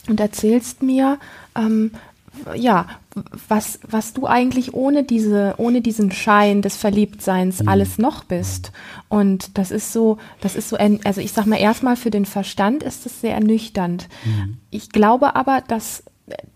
und 0.10 0.20
erzählst 0.20 0.84
mir, 0.84 1.20
ähm, 1.56 1.92
ja, 2.56 2.88
was, 3.48 3.80
was 3.88 4.14
du 4.14 4.28
eigentlich 4.28 4.74
ohne 4.74 5.04
diese, 5.04 5.56
ohne 5.58 5.82
diesen 5.82 6.12
Schein 6.12 6.62
des 6.62 6.78
Verliebtseins 6.78 7.62
mhm. 7.62 7.68
alles 7.68 7.98
noch 7.98 8.24
bist. 8.24 8.72
Und 9.10 9.58
das 9.58 9.72
ist 9.72 9.94
so, 9.94 10.18
das 10.42 10.56
ist 10.56 10.70
so, 10.70 10.78
also 10.78 11.22
ich 11.22 11.32
sag 11.32 11.46
mal 11.46 11.60
erstmal 11.60 11.96
für 11.96 12.12
den 12.12 12.26
Verstand 12.26 12.84
ist 12.84 13.06
es 13.06 13.22
sehr 13.22 13.34
ernüchternd. 13.34 14.08
Mhm. 14.26 14.58
Ich 14.70 14.90
glaube 14.90 15.36
aber, 15.36 15.62
dass 15.68 16.04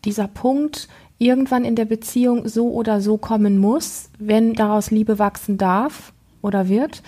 dieser 0.03 0.27
Punkt 0.27 0.87
irgendwann 1.17 1.65
in 1.65 1.75
der 1.75 1.85
Beziehung 1.85 2.47
so 2.47 2.71
oder 2.71 2.99
so 2.99 3.17
kommen 3.17 3.57
muss, 3.57 4.09
wenn 4.17 4.53
daraus 4.53 4.91
Liebe 4.91 5.19
wachsen 5.19 5.57
darf 5.57 6.13
oder 6.41 6.67
wird, 6.67 7.03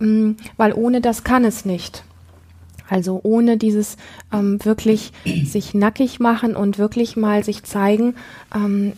mhm. 0.00 0.28
Mm, 0.28 0.36
weil 0.56 0.72
ohne 0.72 1.00
das 1.00 1.24
kann 1.24 1.44
es 1.44 1.64
nicht. 1.64 2.04
Also 2.88 3.20
ohne 3.22 3.56
dieses 3.56 3.96
ähm, 4.32 4.64
wirklich 4.64 5.12
sich 5.44 5.74
nackig 5.74 6.20
machen 6.20 6.56
und 6.56 6.78
wirklich 6.78 7.16
mal 7.16 7.44
sich 7.44 7.64
zeigen, 7.64 8.14
ähm, 8.54 8.92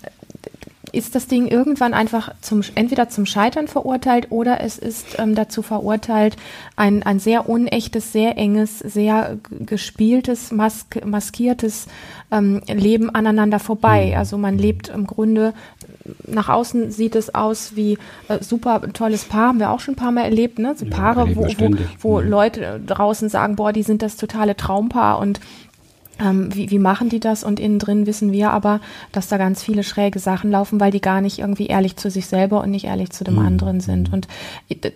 ist 0.98 1.14
das 1.14 1.28
Ding 1.28 1.46
irgendwann 1.46 1.94
einfach 1.94 2.32
zum, 2.40 2.62
entweder 2.74 3.08
zum 3.08 3.24
Scheitern 3.24 3.68
verurteilt 3.68 4.26
oder 4.30 4.60
es 4.60 4.76
ist 4.78 5.18
ähm, 5.18 5.34
dazu 5.34 5.62
verurteilt, 5.62 6.36
ein, 6.76 7.04
ein 7.04 7.20
sehr 7.20 7.48
unechtes, 7.48 8.12
sehr 8.12 8.36
enges, 8.36 8.80
sehr 8.80 9.38
gespieltes, 9.60 10.50
mask, 10.50 11.04
maskiertes 11.06 11.86
ähm, 12.32 12.60
Leben 12.66 13.10
aneinander 13.10 13.60
vorbei. 13.60 14.08
Mhm. 14.12 14.18
Also 14.18 14.38
man 14.38 14.58
lebt 14.58 14.88
im 14.88 15.06
Grunde, 15.06 15.54
nach 16.26 16.48
außen 16.48 16.90
sieht 16.90 17.14
es 17.14 17.34
aus 17.34 17.76
wie 17.76 17.96
äh, 18.28 18.42
super 18.42 18.82
tolles 18.92 19.24
Paar, 19.24 19.48
haben 19.48 19.60
wir 19.60 19.70
auch 19.70 19.80
schon 19.80 19.94
ein 19.94 19.98
paar 19.98 20.12
Mal 20.12 20.24
erlebt, 20.24 20.58
ne? 20.58 20.74
So 20.76 20.86
Paare, 20.86 21.36
wo, 21.36 21.46
wo, 21.46 21.76
wo 22.00 22.20
mhm. 22.20 22.28
Leute 22.28 22.80
draußen 22.84 23.28
sagen, 23.28 23.56
boah, 23.56 23.72
die 23.72 23.84
sind 23.84 24.02
das 24.02 24.16
totale 24.16 24.56
Traumpaar 24.56 25.20
und 25.20 25.40
ähm, 26.20 26.54
wie, 26.54 26.70
wie 26.70 26.78
machen 26.78 27.08
die 27.08 27.20
das? 27.20 27.44
Und 27.44 27.60
innen 27.60 27.78
drin 27.78 28.06
wissen 28.06 28.32
wir 28.32 28.50
aber, 28.50 28.80
dass 29.12 29.28
da 29.28 29.36
ganz 29.36 29.62
viele 29.62 29.82
schräge 29.82 30.18
Sachen 30.18 30.50
laufen, 30.50 30.80
weil 30.80 30.90
die 30.90 31.00
gar 31.00 31.20
nicht 31.20 31.38
irgendwie 31.38 31.66
ehrlich 31.66 31.96
zu 31.96 32.10
sich 32.10 32.26
selber 32.26 32.62
und 32.62 32.70
nicht 32.70 32.86
ehrlich 32.86 33.10
zu 33.10 33.24
dem 33.24 33.34
mhm. 33.34 33.46
anderen 33.46 33.80
sind. 33.80 34.12
Und 34.12 34.28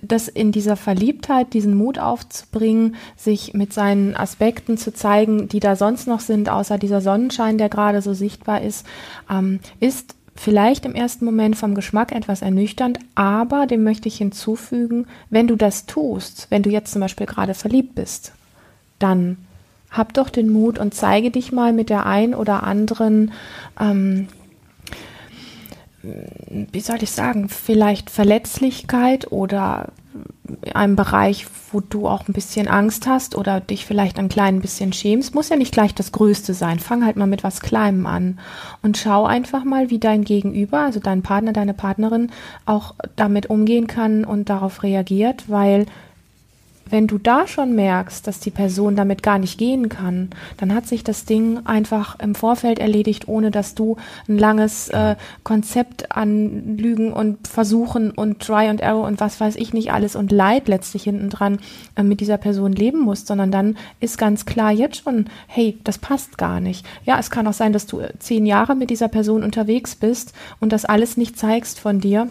das 0.03 0.29
in 0.29 0.53
dieser 0.53 0.77
Verliebtheit, 0.77 1.53
diesen 1.53 1.75
Mut 1.75 1.99
aufzubringen, 1.99 2.97
sich 3.17 3.55
mit 3.55 3.73
seinen 3.73 4.17
Aspekten 4.17 4.77
zu 4.77 4.93
zeigen, 4.93 5.49
die 5.49 5.61
da 5.61 5.77
sonst 5.77 6.07
noch 6.07 6.21
sind, 6.21 6.49
außer 6.49 6.79
dieser 6.79 7.01
Sonnenschein, 7.01 7.59
der 7.59 7.69
gerade 7.69 8.03
so 8.03 8.15
sichtbar 8.15 8.63
ist, 8.63 8.87
ähm, 9.31 9.61
ist 9.81 10.15
vielleicht 10.35 10.85
im 10.87 10.95
ersten 10.95 11.25
Moment 11.25 11.57
vom 11.57 11.75
Geschmack 11.75 12.13
etwas 12.13 12.43
ernüchternd, 12.43 12.99
aber 13.15 13.67
dem 13.67 13.85
möchte 13.85 14.09
ich 14.09 14.17
hinzufügen, 14.17 15.07
wenn 15.31 15.47
du 15.47 15.57
das 15.57 15.87
tust, 15.87 16.47
wenn 16.51 16.63
du 16.63 16.71
jetzt 16.71 16.93
zum 16.93 17.01
Beispiel 17.01 17.27
gerade 17.27 17.55
verliebt 17.55 17.95
bist, 17.95 18.33
dann 18.99 19.37
hab 19.93 20.15
doch 20.15 20.31
den 20.31 20.51
Mut 20.51 20.79
und 20.79 20.95
zeige 20.95 21.31
dich 21.31 21.53
mal 21.53 21.73
mit 21.73 21.91
der 21.91 22.07
ein 22.07 22.35
oder 22.35 22.65
anderen, 22.65 23.33
ähm, 23.79 24.29
wie 26.03 26.81
soll 26.81 27.03
ich 27.03 27.13
sagen, 27.13 27.49
vielleicht 27.49 28.11
Verletzlichkeit 28.11 29.31
oder 29.31 29.93
einem 30.75 30.97
Bereich, 30.97 31.47
wo 31.71 31.81
du 31.81 32.09
auch 32.09 32.29
ein 32.29 32.33
bisschen 32.33 32.69
Angst 32.69 33.07
hast 33.07 33.37
oder 33.37 33.61
dich 33.61 33.87
vielleicht 33.87 34.19
ein 34.19 34.29
klein 34.29 34.61
bisschen 34.61 34.93
schämst, 34.93 35.35
muss 35.35 35.49
ja 35.49 35.57
nicht 35.57 35.73
gleich 35.73 35.95
das 35.95 36.13
Größte 36.13 36.55
sein. 36.55 36.81
Fang 36.81 37.05
halt 37.05 37.17
mal 37.17 37.27
mit 37.27 37.45
was 37.45 37.61
Kleinem 37.61 38.07
an 38.07 38.39
und 38.83 38.99
schau 38.99 39.25
einfach 39.25 39.65
mal, 39.65 39.91
wie 39.91 39.99
dein 39.99 40.25
Gegenüber, 40.25 40.81
also 40.81 41.01
dein 41.01 41.23
Partner, 41.23 41.53
deine 41.53 41.75
Partnerin 41.75 42.31
auch 42.67 42.95
damit 43.17 43.49
umgehen 43.49 43.87
kann 43.87 44.25
und 44.25 44.51
darauf 44.51 44.83
reagiert, 44.83 45.49
weil 45.49 45.87
wenn 46.89 47.07
du 47.07 47.19
da 47.19 47.47
schon 47.47 47.75
merkst, 47.75 48.27
dass 48.27 48.41
die 48.41 48.51
Person 48.51 48.97
damit 48.97 49.23
gar 49.23 49.39
nicht 49.39 49.59
gehen 49.59 49.89
kann, 49.89 50.31
dann 50.59 50.75
hat 50.75 50.87
sich 50.87 51.05
das 51.05 51.25
Ding 51.25 51.61
einfach 51.65 52.19
im 52.21 52.35
Vorfeld 52.35 52.79
erledigt, 52.79 53.29
ohne 53.29 53.51
dass 53.51 53.75
du 53.75 53.97
ein 54.29 54.39
langes 54.39 54.89
äh, 54.91 55.17
Konzept 55.43 56.15
an 56.15 56.77
Lügen 56.77 57.13
und 57.13 57.49
Versuchen 57.49 58.11
und 58.11 58.41
Try 58.41 58.69
and 58.69 58.81
Error 58.81 59.07
und 59.07 59.21
was 59.21 59.41
weiß 59.41 59.57
ich 59.57 59.73
nicht 59.73 59.93
alles 59.93 60.17
und 60.17 60.33
Leid 60.33 60.69
letztlich 60.69 61.05
hinten 61.05 61.31
dran 61.31 61.59
äh, 61.97 62.03
mit 62.03 62.21
dieser 62.21 62.39
Person 62.39 62.73
leben 62.73 63.01
musst, 63.01 63.27
sondern 63.27 63.51
dann 63.51 63.77
ist 64.01 64.19
ganz 64.19 64.45
klar 64.45 64.73
jetzt 64.73 65.03
schon, 65.03 65.27
hey, 65.47 65.79
das 65.85 65.99
passt 65.99 66.39
gar 66.39 66.61
nicht. 66.61 66.87
Ja, 67.05 67.19
es 67.19 67.31
kann 67.31 67.47
auch 67.47 67.53
sein, 67.53 67.73
dass 67.73 67.87
du 67.87 68.01
äh, 68.01 68.13
zehn 68.19 68.47
Jahre 68.47 68.75
mit 68.75 68.91
dieser 68.91 69.09
Person 69.09 69.43
unterwegs 69.43 69.97
bist 69.97 70.33
und 70.61 70.73
das 70.73 70.85
alles 70.85 71.17
nicht 71.17 71.39
zeigst 71.39 71.81
von 71.81 72.01
dir. 72.01 72.29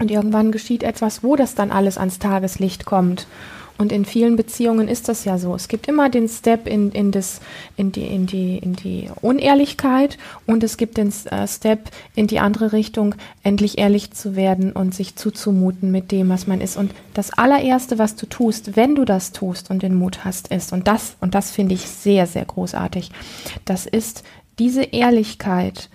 Und 0.00 0.10
irgendwann 0.10 0.50
geschieht 0.50 0.82
etwas, 0.82 1.22
wo 1.22 1.36
das 1.36 1.54
dann 1.54 1.70
alles 1.70 1.98
ans 1.98 2.18
Tageslicht 2.18 2.84
kommt. 2.84 3.26
Und 3.76 3.90
in 3.90 4.04
vielen 4.04 4.36
Beziehungen 4.36 4.86
ist 4.86 5.08
das 5.08 5.24
ja 5.24 5.36
so. 5.36 5.54
Es 5.54 5.66
gibt 5.66 5.88
immer 5.88 6.08
den 6.08 6.28
Step 6.28 6.68
in, 6.68 6.92
in, 6.92 7.10
das, 7.10 7.40
in, 7.76 7.90
die, 7.90 8.06
in, 8.06 8.26
die, 8.26 8.58
in 8.58 8.74
die 8.74 9.10
Unehrlichkeit 9.20 10.16
und 10.46 10.62
es 10.62 10.76
gibt 10.76 10.96
den 10.96 11.12
äh, 11.30 11.48
Step 11.48 11.90
in 12.14 12.28
die 12.28 12.38
andere 12.38 12.72
Richtung, 12.72 13.16
endlich 13.42 13.78
ehrlich 13.78 14.12
zu 14.12 14.36
werden 14.36 14.70
und 14.72 14.94
sich 14.94 15.16
zuzumuten 15.16 15.90
mit 15.90 16.12
dem, 16.12 16.28
was 16.28 16.46
man 16.46 16.60
ist. 16.60 16.76
Und 16.76 16.94
das 17.14 17.32
allererste, 17.32 17.98
was 17.98 18.14
du 18.14 18.26
tust, 18.26 18.76
wenn 18.76 18.94
du 18.94 19.04
das 19.04 19.32
tust 19.32 19.70
und 19.70 19.82
den 19.82 19.94
Mut 19.94 20.24
hast, 20.24 20.48
ist, 20.48 20.72
und 20.72 20.86
das, 20.86 21.16
und 21.20 21.34
das 21.34 21.50
finde 21.50 21.74
ich 21.74 21.82
sehr, 21.82 22.26
sehr 22.28 22.44
großartig, 22.44 23.10
das 23.64 23.86
ist 23.86 24.22
diese 24.60 24.82
Ehrlichkeit, 24.84 25.90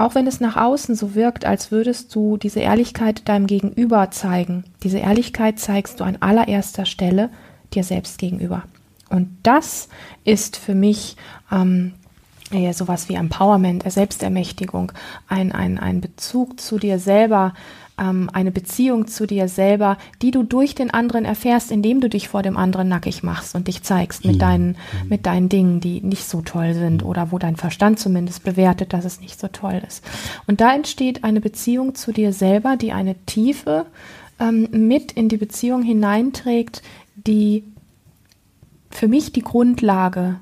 auch 0.00 0.14
wenn 0.14 0.26
es 0.26 0.40
nach 0.40 0.56
außen 0.56 0.94
so 0.94 1.14
wirkt, 1.14 1.44
als 1.44 1.70
würdest 1.70 2.14
du 2.14 2.36
diese 2.36 2.60
Ehrlichkeit 2.60 3.28
deinem 3.28 3.46
Gegenüber 3.46 4.10
zeigen, 4.10 4.64
diese 4.82 4.98
Ehrlichkeit 4.98 5.58
zeigst 5.58 6.00
du 6.00 6.04
an 6.04 6.18
allererster 6.20 6.86
Stelle 6.86 7.30
dir 7.74 7.84
selbst 7.84 8.18
gegenüber. 8.18 8.62
Und 9.08 9.28
das 9.42 9.88
ist 10.24 10.56
für 10.56 10.74
mich 10.74 11.16
ähm, 11.50 11.92
ja, 12.52 12.72
sowas 12.72 13.08
wie 13.08 13.14
Empowerment, 13.14 13.84
Selbstermächtigung, 13.90 14.92
ein, 15.28 15.52
ein, 15.52 15.78
ein 15.78 16.00
Bezug 16.00 16.60
zu 16.60 16.78
dir 16.78 16.98
selber, 16.98 17.54
ähm, 18.00 18.30
eine 18.32 18.50
Beziehung 18.50 19.06
zu 19.06 19.26
dir 19.26 19.48
selber, 19.48 19.98
die 20.22 20.30
du 20.30 20.42
durch 20.42 20.74
den 20.74 20.90
anderen 20.90 21.24
erfährst, 21.24 21.70
indem 21.70 22.00
du 22.00 22.08
dich 22.08 22.28
vor 22.28 22.42
dem 22.42 22.56
anderen 22.56 22.88
nackig 22.88 23.22
machst 23.22 23.54
und 23.54 23.68
dich 23.68 23.82
zeigst 23.82 24.24
mit, 24.24 24.36
mhm. 24.36 24.40
deinen, 24.40 24.76
mit 25.08 25.26
deinen 25.26 25.48
Dingen, 25.48 25.80
die 25.80 26.00
nicht 26.00 26.24
so 26.24 26.40
toll 26.40 26.74
sind 26.74 27.04
oder 27.04 27.30
wo 27.30 27.38
dein 27.38 27.56
Verstand 27.56 27.98
zumindest 27.98 28.42
bewertet, 28.42 28.92
dass 28.92 29.04
es 29.04 29.20
nicht 29.20 29.38
so 29.38 29.48
toll 29.48 29.82
ist. 29.86 30.04
Und 30.46 30.60
da 30.60 30.74
entsteht 30.74 31.22
eine 31.22 31.40
Beziehung 31.40 31.94
zu 31.94 32.12
dir 32.12 32.32
selber, 32.32 32.76
die 32.76 32.92
eine 32.92 33.14
Tiefe 33.26 33.86
ähm, 34.40 34.68
mit 34.72 35.12
in 35.12 35.28
die 35.28 35.36
Beziehung 35.36 35.82
hineinträgt, 35.82 36.82
die 37.14 37.64
für 38.90 39.08
mich 39.08 39.32
die 39.32 39.42
Grundlage 39.42 40.36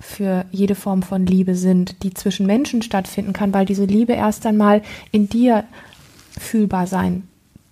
für 0.00 0.44
jede 0.52 0.76
Form 0.76 1.02
von 1.02 1.26
Liebe 1.26 1.56
sind, 1.56 2.04
die 2.04 2.14
zwischen 2.14 2.46
Menschen 2.46 2.82
stattfinden 2.82 3.32
kann, 3.32 3.52
weil 3.52 3.66
diese 3.66 3.84
Liebe 3.84 4.12
erst 4.12 4.46
einmal 4.46 4.82
in 5.10 5.28
dir 5.28 5.64
fühlbar 6.38 6.86
sein 6.86 7.24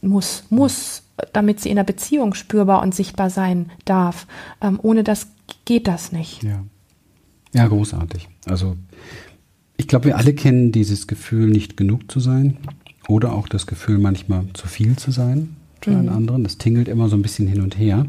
muss, 0.03 0.45
muss, 0.51 1.03
damit 1.33 1.61
sie 1.61 1.71
in 1.71 1.77
der 1.77 1.85
Beziehung 1.85 2.35
spürbar 2.35 2.83
und 2.83 2.95
sichtbar 2.95 3.31
sein 3.31 3.71
darf. 3.85 4.27
Ähm, 4.61 4.79
ohne 4.83 5.05
das 5.05 5.29
geht 5.65 5.89
das 5.89 6.13
nicht. 6.13 6.43
Ja. 6.43 6.65
ja, 7.53 7.67
großartig. 7.67 8.29
Also 8.47 8.77
ich 9.77 9.89
glaube, 9.89 10.07
wir 10.07 10.17
alle 10.17 10.35
kennen 10.35 10.73
dieses 10.73 11.07
Gefühl, 11.07 11.49
nicht 11.49 11.77
genug 11.77 12.11
zu 12.11 12.21
sein 12.21 12.57
oder 13.09 13.33
auch 13.33 13.49
das 13.49 13.67
Gefühl, 13.67 13.99
manchmal 13.99 14.45
zu 14.55 14.69
viel 14.69 14.97
zu 14.97 15.11
sein 15.11 15.57
für 15.81 15.91
mhm. 15.91 15.99
einen 15.99 16.09
anderen. 16.09 16.45
Das 16.45 16.59
tingelt 16.59 16.89
immer 16.89 17.09
so 17.09 17.17
ein 17.17 17.23
bisschen 17.23 17.47
hin 17.47 17.61
und 17.61 17.79
her. 17.79 18.07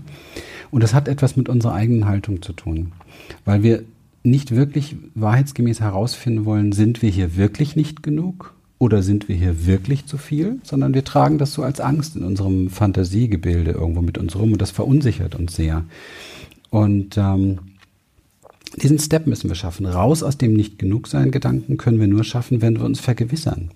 Und 0.71 0.83
das 0.83 0.93
hat 0.93 1.07
etwas 1.07 1.35
mit 1.35 1.49
unserer 1.49 1.73
eigenen 1.73 2.05
Haltung 2.05 2.41
zu 2.41 2.53
tun, 2.53 2.91
weil 3.45 3.63
wir 3.63 3.83
nicht 4.23 4.53
wirklich 4.53 4.97
wahrheitsgemäß 5.15 5.79
herausfinden 5.79 6.43
wollen, 6.43 6.73
sind 6.73 7.01
wir 7.01 7.09
hier 7.09 7.37
wirklich 7.37 7.77
nicht 7.77 8.03
genug 8.03 8.56
oder 8.79 9.01
sind 9.01 9.27
wir 9.27 9.36
hier 9.36 9.65
wirklich 9.65 10.05
zu 10.05 10.17
viel, 10.17 10.60
sondern 10.63 10.93
wir 10.93 11.03
tragen 11.03 11.38
das 11.38 11.53
so 11.53 11.63
als 11.63 11.79
Angst 11.79 12.15
in 12.15 12.24
unserem 12.24 12.69
Fantasiegebilde 12.69 13.72
irgendwo 13.72 14.01
mit 14.01 14.17
uns 14.17 14.36
rum 14.36 14.53
und 14.53 14.62
das 14.62 14.72
verunsichert 14.72 15.36
uns 15.36 15.55
sehr. 15.55 15.84
Und 16.69 17.17
ähm, 17.17 17.60
diesen 18.75 19.00
Step 19.00 19.25
müssen 19.25 19.50
wir 19.50 19.55
schaffen. 19.55 19.86
Raus 19.86 20.22
aus 20.22 20.38
dem 20.38 20.53
Nicht-Genug-Sein-Gedanken 20.53 21.77
können 21.77 22.00
wir 22.00 22.07
nur 22.07 22.24
schaffen, 22.24 22.62
wenn 22.62 22.75
wir 22.77 22.86
uns 22.86 23.00
vergewissern. 23.00 23.72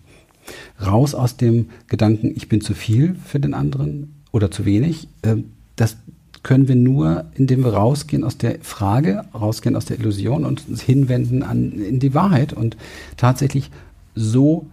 Raus 0.83 1.15
aus 1.15 1.37
dem 1.37 1.69
Gedanken, 1.87 2.33
ich 2.35 2.49
bin 2.49 2.61
zu 2.61 2.73
viel 2.73 3.15
für 3.25 3.39
den 3.39 3.53
anderen 3.53 4.15
oder 4.31 4.51
zu 4.51 4.65
wenig. 4.65 5.07
Äh, 5.21 5.37
das 5.75 5.97
können 6.43 6.67
wir 6.67 6.75
nur, 6.75 7.25
indem 7.35 7.63
wir 7.63 7.73
rausgehen 7.73 8.23
aus 8.23 8.37
der 8.37 8.59
Frage, 8.61 9.25
rausgehen 9.33 9.75
aus 9.75 9.85
der 9.85 9.99
Illusion 9.99 10.45
und 10.45 10.67
uns 10.67 10.81
hinwenden 10.81 11.43
an, 11.43 11.71
in 11.71 11.99
die 11.99 12.13
Wahrheit 12.13 12.53
und 12.53 12.77
tatsächlich 13.15 13.69
so 14.15 14.67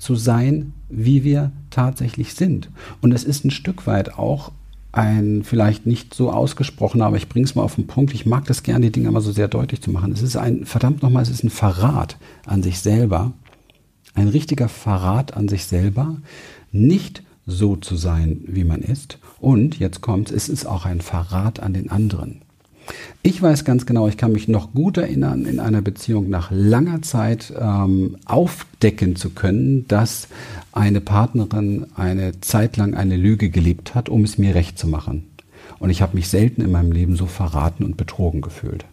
zu 0.00 0.16
sein, 0.16 0.72
wie 0.88 1.24
wir 1.24 1.52
tatsächlich 1.70 2.34
sind. 2.34 2.70
Und 3.00 3.12
es 3.12 3.24
ist 3.24 3.44
ein 3.44 3.50
Stück 3.50 3.86
weit 3.86 4.14
auch 4.14 4.52
ein 4.92 5.44
vielleicht 5.44 5.86
nicht 5.86 6.14
so 6.14 6.32
ausgesprochener, 6.32 7.06
aber 7.06 7.16
ich 7.16 7.28
bringe 7.28 7.44
es 7.44 7.54
mal 7.54 7.62
auf 7.62 7.76
den 7.76 7.86
Punkt. 7.86 8.12
Ich 8.12 8.26
mag 8.26 8.44
das 8.46 8.62
gerne, 8.62 8.86
die 8.86 8.92
Dinge 8.92 9.10
mal 9.10 9.20
so 9.20 9.30
sehr 9.30 9.46
deutlich 9.46 9.80
zu 9.82 9.90
machen. 9.90 10.12
Es 10.12 10.22
ist 10.22 10.36
ein, 10.36 10.66
verdammt 10.66 11.02
nochmal, 11.02 11.22
es 11.22 11.30
ist 11.30 11.44
ein 11.44 11.50
Verrat 11.50 12.16
an 12.44 12.62
sich 12.62 12.80
selber, 12.80 13.32
ein 14.14 14.28
richtiger 14.28 14.68
Verrat 14.68 15.36
an 15.36 15.48
sich 15.48 15.64
selber, 15.64 16.16
nicht 16.72 17.22
so 17.46 17.76
zu 17.76 17.96
sein, 17.96 18.40
wie 18.46 18.64
man 18.64 18.80
ist. 18.80 19.18
Und 19.38 19.78
jetzt 19.78 20.00
kommt, 20.00 20.30
es 20.30 20.48
ist 20.48 20.66
auch 20.66 20.86
ein 20.86 21.00
Verrat 21.00 21.60
an 21.60 21.72
den 21.72 21.90
anderen. 21.90 22.42
Ich 23.22 23.40
weiß 23.42 23.64
ganz 23.64 23.84
genau, 23.84 24.08
ich 24.08 24.16
kann 24.16 24.32
mich 24.32 24.48
noch 24.48 24.72
gut 24.72 24.96
erinnern, 24.96 25.44
in 25.44 25.60
einer 25.60 25.82
Beziehung 25.82 26.30
nach 26.30 26.50
langer 26.50 27.02
Zeit 27.02 27.52
ähm, 27.58 28.16
aufdecken 28.24 29.16
zu 29.16 29.30
können, 29.30 29.86
dass 29.88 30.28
eine 30.72 31.00
Partnerin 31.00 31.86
eine 31.96 32.40
Zeit 32.40 32.76
lang 32.76 32.94
eine 32.94 33.16
Lüge 33.16 33.50
gelebt 33.50 33.94
hat, 33.94 34.08
um 34.08 34.24
es 34.24 34.38
mir 34.38 34.54
recht 34.54 34.78
zu 34.78 34.88
machen. 34.88 35.26
Und 35.78 35.90
ich 35.90 36.02
habe 36.02 36.16
mich 36.16 36.28
selten 36.28 36.62
in 36.62 36.70
meinem 36.70 36.92
Leben 36.92 37.16
so 37.16 37.26
verraten 37.26 37.84
und 37.84 37.96
betrogen 37.96 38.40
gefühlt. 38.40 38.84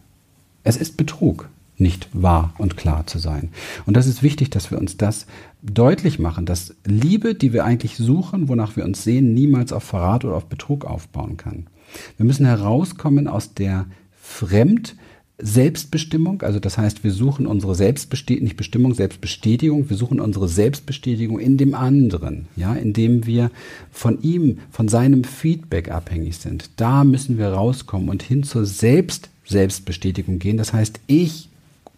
Es 0.62 0.76
ist 0.76 0.96
Betrug, 0.96 1.48
nicht 1.78 2.08
wahr 2.12 2.54
und 2.58 2.76
klar 2.76 3.06
zu 3.06 3.18
sein. 3.18 3.50
Und 3.86 3.96
das 3.96 4.06
ist 4.06 4.22
wichtig, 4.22 4.50
dass 4.50 4.70
wir 4.70 4.78
uns 4.78 4.96
das 4.96 5.26
deutlich 5.62 6.18
machen, 6.18 6.46
dass 6.46 6.74
Liebe, 6.84 7.34
die 7.34 7.52
wir 7.52 7.64
eigentlich 7.64 7.96
suchen, 7.96 8.48
wonach 8.48 8.76
wir 8.76 8.84
uns 8.84 9.04
sehen, 9.04 9.34
niemals 9.34 9.72
auf 9.72 9.84
Verrat 9.84 10.24
oder 10.24 10.34
auf 10.34 10.46
Betrug 10.46 10.84
aufbauen 10.84 11.36
kann. 11.36 11.66
Wir 12.16 12.26
müssen 12.26 12.46
herauskommen 12.46 13.28
aus 13.28 13.54
der 13.54 13.86
Fremd- 14.20 14.94
Selbstbestimmung, 15.40 16.42
also 16.42 16.58
das 16.58 16.78
heißt, 16.78 17.04
wir 17.04 17.12
suchen 17.12 17.46
unsere 17.46 17.76
Selbstbestätigung, 17.76 18.44
nicht 18.44 18.56
Bestimmung, 18.56 18.94
Selbstbestätigung, 18.94 19.88
wir 19.88 19.96
suchen 19.96 20.18
unsere 20.18 20.48
Selbstbestätigung 20.48 21.38
in 21.38 21.56
dem 21.56 21.76
anderen, 21.76 22.48
ja, 22.56 22.74
indem 22.74 23.24
wir 23.24 23.52
von 23.92 24.20
ihm, 24.20 24.58
von 24.72 24.88
seinem 24.88 25.22
Feedback 25.22 25.92
abhängig 25.92 26.38
sind. 26.38 26.70
Da 26.74 27.04
müssen 27.04 27.38
wir 27.38 27.50
rauskommen 27.50 28.08
und 28.08 28.24
hin 28.24 28.42
zur 28.42 28.66
Selbst 28.66 29.30
Selbstbestätigung 29.46 30.40
gehen. 30.40 30.56
Das 30.56 30.72
heißt, 30.72 30.98
ich 31.06 31.48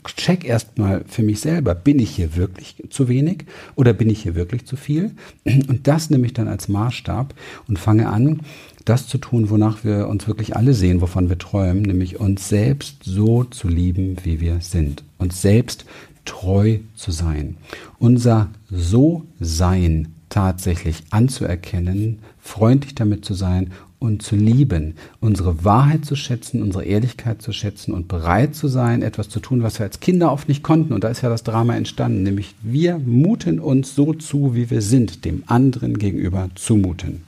check 0.05 0.45
erstmal 0.45 1.05
für 1.07 1.23
mich 1.23 1.41
selber, 1.41 1.75
bin 1.75 1.99
ich 1.99 2.11
hier 2.11 2.37
wirklich 2.37 2.77
zu 2.91 3.09
wenig 3.09 3.45
oder 3.77 3.93
bin 3.93 4.11
ich 4.11 4.23
hier 4.23 4.35
wirklich 4.35 4.67
zu 4.67 4.77
viel? 4.77 5.13
Und 5.45 5.87
das 5.87 6.11
nehme 6.11 6.27
ich 6.27 6.33
dann 6.33 6.49
als 6.49 6.69
Maßstab 6.69 7.35
und 7.69 7.79
fange 7.79 8.09
an, 8.09 8.41
das 8.85 9.07
zu 9.07 9.19
tun, 9.19 9.51
wonach 9.51 9.85
wir 9.85 10.09
uns 10.09 10.27
wirklich 10.27 10.57
alle 10.57 10.75
sehen, 10.75 11.01
wovon 11.01 11.29
wir 11.29 11.39
träumen, 11.39 11.83
nämlich 11.83 12.19
uns 12.19 12.49
selbst 12.49 13.05
so 13.05 13.45
zu 13.45 13.69
lieben, 13.69 14.17
wie 14.25 14.41
wir 14.41 14.61
sind. 14.61 15.05
Uns 15.19 15.43
selbst 15.43 15.85
treu 16.25 16.79
zu 16.95 17.11
sein. 17.11 17.57
Unser 17.99 18.49
So-Sein 18.71 20.09
tatsächlich 20.29 21.03
anzuerkennen, 21.11 22.21
freundlich 22.39 22.95
damit 22.95 23.25
zu 23.25 23.35
sein 23.35 23.73
und 24.01 24.23
zu 24.23 24.35
lieben, 24.35 24.95
unsere 25.21 25.65
Wahrheit 25.65 26.05
zu 26.05 26.17
schätzen, 26.17 26.63
unsere 26.63 26.85
Ehrlichkeit 26.85 27.43
zu 27.43 27.53
schätzen 27.53 27.93
und 27.93 28.09
bereit 28.09 28.57
zu 28.57 28.67
sein, 28.67 29.03
etwas 29.03 29.29
zu 29.29 29.39
tun, 29.39 29.63
was 29.63 29.79
wir 29.79 29.87
als 29.87 30.01
Kinder 30.01 30.33
oft 30.33 30.49
nicht 30.49 30.65
konnten. 30.65 30.95
Und 30.95 31.05
da 31.05 31.09
ist 31.09 31.21
ja 31.21 31.29
das 31.29 31.45
Drama 31.45 31.77
entstanden, 31.77 32.23
nämlich 32.23 32.55
wir 32.63 32.99
muten 32.99 33.61
uns 33.61 33.95
so 33.95 34.15
zu, 34.15 34.55
wie 34.55 34.71
wir 34.71 34.83
sind, 34.83 35.25
dem 35.25 35.45
anderen 35.47 35.99
gegenüber 35.99 36.49
zumuten. 36.55 37.23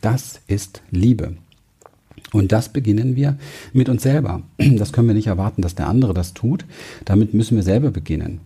Das 0.00 0.40
ist 0.48 0.82
Liebe. 0.90 1.36
Und 2.32 2.50
das 2.50 2.70
beginnen 2.70 3.14
wir 3.14 3.38
mit 3.72 3.88
uns 3.88 4.02
selber. 4.02 4.42
Das 4.58 4.92
können 4.92 5.06
wir 5.06 5.14
nicht 5.14 5.28
erwarten, 5.28 5.62
dass 5.62 5.76
der 5.76 5.86
andere 5.86 6.14
das 6.14 6.34
tut. 6.34 6.64
Damit 7.04 7.32
müssen 7.32 7.56
wir 7.56 7.62
selber 7.62 7.90
beginnen. 7.90 8.40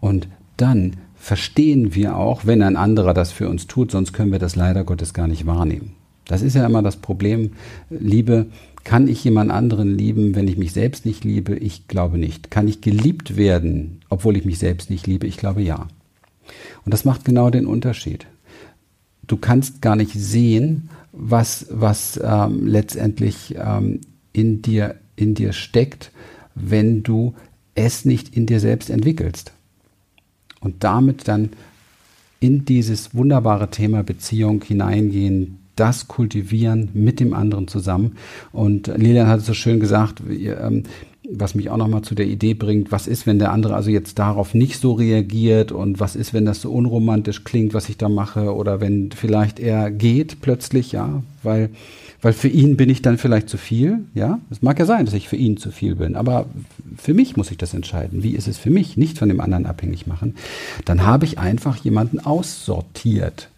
Und 0.00 0.28
dann 0.56 0.96
verstehen 1.16 1.94
wir 1.94 2.16
auch, 2.16 2.46
wenn 2.46 2.62
ein 2.62 2.76
anderer 2.76 3.12
das 3.12 3.32
für 3.32 3.48
uns 3.48 3.66
tut, 3.66 3.90
sonst 3.90 4.12
können 4.12 4.32
wir 4.32 4.38
das 4.38 4.56
leider 4.56 4.84
Gottes 4.84 5.12
gar 5.12 5.28
nicht 5.28 5.44
wahrnehmen. 5.44 5.92
Das 6.32 6.40
ist 6.40 6.56
ja 6.56 6.64
immer 6.64 6.80
das 6.80 6.96
Problem. 6.96 7.50
Liebe, 7.90 8.46
kann 8.84 9.06
ich 9.06 9.22
jemand 9.22 9.50
anderen 9.50 9.98
lieben, 9.98 10.34
wenn 10.34 10.48
ich 10.48 10.56
mich 10.56 10.72
selbst 10.72 11.04
nicht 11.04 11.24
liebe? 11.24 11.54
Ich 11.56 11.88
glaube 11.88 12.16
nicht. 12.16 12.50
Kann 12.50 12.68
ich 12.68 12.80
geliebt 12.80 13.36
werden, 13.36 14.00
obwohl 14.08 14.38
ich 14.38 14.46
mich 14.46 14.58
selbst 14.58 14.88
nicht 14.88 15.06
liebe? 15.06 15.26
Ich 15.26 15.36
glaube 15.36 15.60
ja. 15.60 15.88
Und 16.86 16.94
das 16.94 17.04
macht 17.04 17.26
genau 17.26 17.50
den 17.50 17.66
Unterschied. 17.66 18.26
Du 19.26 19.36
kannst 19.36 19.82
gar 19.82 19.94
nicht 19.94 20.14
sehen, 20.14 20.88
was, 21.12 21.66
was 21.68 22.18
ähm, 22.24 22.66
letztendlich 22.66 23.54
ähm, 23.58 24.00
in, 24.32 24.62
dir, 24.62 24.94
in 25.16 25.34
dir 25.34 25.52
steckt, 25.52 26.12
wenn 26.54 27.02
du 27.02 27.34
es 27.74 28.06
nicht 28.06 28.34
in 28.34 28.46
dir 28.46 28.58
selbst 28.58 28.88
entwickelst. 28.88 29.52
Und 30.60 30.82
damit 30.82 31.28
dann 31.28 31.50
in 32.40 32.64
dieses 32.64 33.14
wunderbare 33.14 33.68
Thema 33.68 34.02
Beziehung 34.02 34.64
hineingehen, 34.64 35.58
das 35.76 36.08
kultivieren 36.08 36.90
mit 36.92 37.20
dem 37.20 37.34
anderen 37.34 37.68
zusammen. 37.68 38.16
Und 38.52 38.88
Lilian 38.88 39.28
hat 39.28 39.40
es 39.40 39.46
so 39.46 39.54
schön 39.54 39.80
gesagt, 39.80 40.22
ähm, 40.28 40.84
was 41.28 41.54
mich 41.54 41.70
auch 41.70 41.76
nochmal 41.76 42.02
zu 42.02 42.14
der 42.14 42.26
Idee 42.26 42.54
bringt, 42.54 42.90
was 42.90 43.06
ist, 43.06 43.26
wenn 43.26 43.38
der 43.38 43.52
andere 43.52 43.74
also 43.74 43.90
jetzt 43.90 44.18
darauf 44.18 44.54
nicht 44.54 44.80
so 44.80 44.92
reagiert 44.92 45.70
und 45.70 46.00
was 46.00 46.16
ist, 46.16 46.34
wenn 46.34 46.44
das 46.44 46.60
so 46.60 46.72
unromantisch 46.72 47.44
klingt, 47.44 47.74
was 47.74 47.88
ich 47.88 47.96
da 47.96 48.08
mache 48.08 48.54
oder 48.54 48.80
wenn 48.80 49.10
vielleicht 49.12 49.60
er 49.60 49.90
geht 49.90 50.40
plötzlich, 50.40 50.92
ja, 50.92 51.22
weil, 51.42 51.70
weil 52.22 52.32
für 52.32 52.48
ihn 52.48 52.76
bin 52.76 52.90
ich 52.90 53.02
dann 53.02 53.18
vielleicht 53.18 53.48
zu 53.48 53.56
viel, 53.56 54.00
ja. 54.14 54.40
Es 54.50 54.62
mag 54.62 54.78
ja 54.78 54.84
sein, 54.84 55.04
dass 55.04 55.14
ich 55.14 55.28
für 55.28 55.36
ihn 55.36 55.56
zu 55.56 55.70
viel 55.70 55.94
bin, 55.94 56.16
aber 56.16 56.46
für 56.96 57.14
mich 57.14 57.36
muss 57.36 57.50
ich 57.50 57.58
das 57.58 57.72
entscheiden. 57.72 58.22
Wie 58.22 58.34
ist 58.34 58.48
es 58.48 58.58
für 58.58 58.70
mich? 58.70 58.96
Nicht 58.96 59.18
von 59.18 59.28
dem 59.28 59.40
anderen 59.40 59.66
abhängig 59.66 60.08
machen. 60.08 60.34
Dann 60.84 61.06
habe 61.06 61.24
ich 61.24 61.38
einfach 61.38 61.76
jemanden 61.76 62.18
aussortiert 62.18 63.48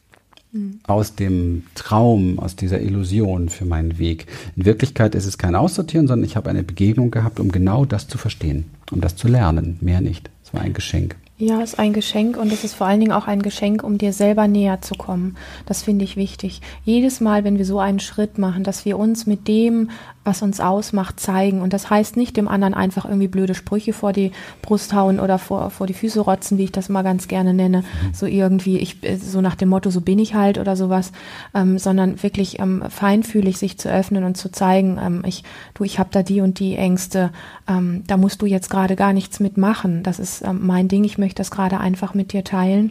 aus 0.87 1.17
dem 1.17 1.65
Traum, 1.75 2.39
aus 2.39 2.57
dieser 2.57 2.81
Illusion 2.81 3.49
für 3.49 3.65
meinen 3.65 3.99
Weg. 3.99 4.27
In 4.57 4.65
Wirklichkeit 4.65 5.15
ist 5.15 5.27
es 5.27 5.39
kein 5.39 5.55
Aussortieren, 5.55 6.07
sondern 6.07 6.29
ich 6.29 6.37
habe 6.37 6.51
eine 6.51 6.63
Begegnung 6.63 7.11
gehabt, 7.11 7.41
um 7.41 7.51
genau 7.51 7.85
das 7.85 8.07
zu 8.09 8.19
verstehen, 8.19 8.67
um 8.93 9.01
das 9.01 9.17
zu 9.17 9.29
lernen, 9.29 9.79
mehr 9.81 10.01
nicht. 10.01 10.31
Es 10.45 10.55
war 10.55 10.61
ein 10.61 10.73
Geschenk. 10.73 11.17
Ja, 11.37 11.63
ist 11.63 11.81
ein 11.81 11.93
Geschenk 11.93 12.37
und 12.37 12.53
es 12.53 12.63
ist 12.63 12.75
vor 12.75 12.87
allen 12.87 13.01
Dingen 13.01 13.11
auch 13.11 13.27
ein 13.27 13.43
Geschenk, 13.43 13.83
um 13.83 13.99
dir 13.99 14.13
selber 14.13 14.47
näher 14.47 14.83
zu 14.83 14.95
kommen. 14.95 15.37
Das 15.67 15.83
finde 15.83 16.05
ich 16.05 16.17
wichtig. 16.17 16.61
Jedes 16.85 17.21
Mal, 17.21 17.43
wenn 17.43 17.59
wir 17.59 17.65
so 17.65 17.81
einen 17.81 17.99
Schritt 17.99 18.39
machen, 18.39 18.63
dass 18.63 18.85
wir 18.85 18.97
uns 18.97 19.27
mit 19.27 19.49
dem 19.49 19.91
was 20.25 20.43
uns 20.43 20.59
ausmacht, 20.59 21.21
zeigen. 21.21 21.61
Und 21.61 21.73
das 21.73 21.91
heißt 21.91 22.17
nicht 22.17 22.37
dem 22.37 22.49
anderen 22.49 22.75
einfach 22.75 23.05
irgendwie 23.05 23.29
blöde 23.29 23.55
Sprüche 23.55 23.93
vor 23.93 24.13
die 24.13 24.33
Brust 24.63 24.95
hauen 24.95 25.21
oder 25.21 25.39
vor, 25.39 25.71
vor 25.71 25.87
die 25.87 25.95
Füße 25.95 26.21
rotzen, 26.21 26.59
wie 26.59 26.65
ich 26.65 26.73
das 26.73 26.89
mal 26.89 27.03
ganz 27.03 27.29
gerne 27.29 27.53
nenne. 27.53 27.85
So 28.13 28.27
irgendwie, 28.27 28.79
ich, 28.79 28.97
so 29.23 29.41
nach 29.41 29.55
dem 29.55 29.69
Motto, 29.69 29.91
so 29.91 30.01
bin 30.01 30.19
ich 30.19 30.35
halt 30.35 30.59
oder 30.59 30.77
sowas, 30.77 31.13
ähm, 31.55 31.79
sondern 31.79 32.23
wirklich 32.23 32.59
ähm, 32.59 32.83
feinfühlig 32.89 33.59
sich 33.59 33.79
zu 33.79 33.91
öffnen 33.91 34.25
und 34.25 34.37
zu 34.37 34.51
zeigen, 34.51 34.99
ähm, 35.03 35.23
ich, 35.27 35.45
du, 35.75 35.85
ich 35.85 35.99
habe 35.99 36.09
da 36.11 36.23
die 36.23 36.41
und 36.41 36.59
die 36.59 36.77
Ängste, 36.77 37.31
ähm, 37.69 38.03
da 38.07 38.17
musst 38.17 38.41
du 38.41 38.47
jetzt 38.47 38.71
gerade 38.71 38.97
gar 38.97 39.13
nichts 39.13 39.41
mitmachen. 39.41 40.03
Das 40.03 40.19
ist 40.19 40.43
ähm, 40.43 40.61
mein 40.63 40.89
Ding, 40.89 41.05
ich 41.05 41.19
möchte 41.25 41.41
das 41.41 41.51
gerade 41.51 41.81
einfach 41.81 42.13
mit 42.13 42.33
dir 42.33 42.45
teilen, 42.45 42.91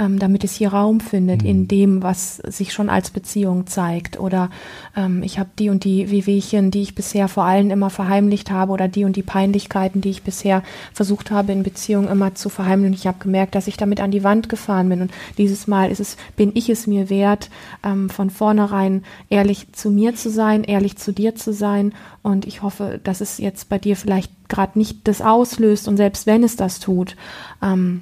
ähm, 0.00 0.18
damit 0.18 0.42
es 0.42 0.54
hier 0.54 0.70
Raum 0.70 1.00
findet 1.00 1.42
mhm. 1.42 1.48
in 1.48 1.68
dem, 1.68 2.02
was 2.02 2.38
sich 2.38 2.72
schon 2.72 2.88
als 2.88 3.10
Beziehung 3.10 3.66
zeigt. 3.66 4.18
Oder 4.18 4.48
ähm, 4.96 5.22
ich 5.22 5.38
habe 5.38 5.50
die 5.58 5.68
und 5.68 5.84
die 5.84 6.10
Wehwehchen, 6.10 6.70
die 6.70 6.80
ich 6.80 6.94
bisher 6.94 7.28
vor 7.28 7.44
allem 7.44 7.70
immer 7.70 7.90
verheimlicht 7.90 8.50
habe 8.50 8.72
oder 8.72 8.88
die 8.88 9.04
und 9.04 9.16
die 9.16 9.22
Peinlichkeiten, 9.22 10.00
die 10.00 10.10
ich 10.10 10.22
bisher 10.22 10.62
versucht 10.94 11.30
habe 11.30 11.52
in 11.52 11.62
Beziehungen 11.62 12.08
immer 12.08 12.34
zu 12.34 12.48
verheimlichen. 12.48 12.94
Ich 12.94 13.06
habe 13.06 13.18
gemerkt, 13.20 13.54
dass 13.54 13.66
ich 13.66 13.76
damit 13.76 14.00
an 14.00 14.10
die 14.10 14.24
Wand 14.24 14.48
gefahren 14.48 14.88
bin 14.88 15.02
und 15.02 15.12
dieses 15.36 15.66
Mal 15.66 15.90
ist 15.90 16.00
es, 16.00 16.16
bin 16.36 16.52
ich 16.54 16.70
es 16.70 16.86
mir 16.86 17.10
wert, 17.10 17.50
ähm, 17.84 18.08
von 18.08 18.30
vornherein 18.30 19.04
ehrlich 19.28 19.72
zu 19.72 19.90
mir 19.90 20.14
zu 20.14 20.30
sein, 20.30 20.64
ehrlich 20.64 20.96
zu 20.96 21.12
dir 21.12 21.34
zu 21.34 21.52
sein 21.52 21.92
und 22.24 22.46
ich 22.46 22.62
hoffe, 22.62 23.00
dass 23.04 23.20
es 23.20 23.36
jetzt 23.36 23.68
bei 23.68 23.78
dir 23.78 23.96
vielleicht 23.96 24.32
gerade 24.48 24.78
nicht 24.78 25.06
das 25.06 25.20
auslöst 25.20 25.86
und 25.88 25.98
selbst 25.98 26.26
wenn 26.26 26.42
es 26.42 26.56
das 26.56 26.80
tut, 26.80 27.16
ähm, 27.62 28.00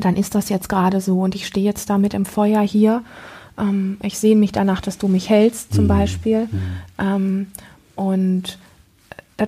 dann 0.00 0.16
ist 0.16 0.34
das 0.34 0.48
jetzt 0.48 0.68
gerade 0.68 1.00
so 1.00 1.20
und 1.20 1.36
ich 1.36 1.46
stehe 1.46 1.64
jetzt 1.64 1.88
damit 1.88 2.12
im 2.12 2.24
Feuer 2.24 2.60
hier. 2.60 3.04
Ähm, 3.56 3.98
ich 4.02 4.18
sehne 4.18 4.40
mich 4.40 4.50
danach, 4.50 4.80
dass 4.80 4.98
du 4.98 5.06
mich 5.06 5.30
hältst, 5.30 5.74
zum 5.74 5.84
mhm. 5.84 5.88
Beispiel. 5.88 6.48
Mhm. 6.50 6.60
Ähm, 6.98 7.46
und 7.94 8.58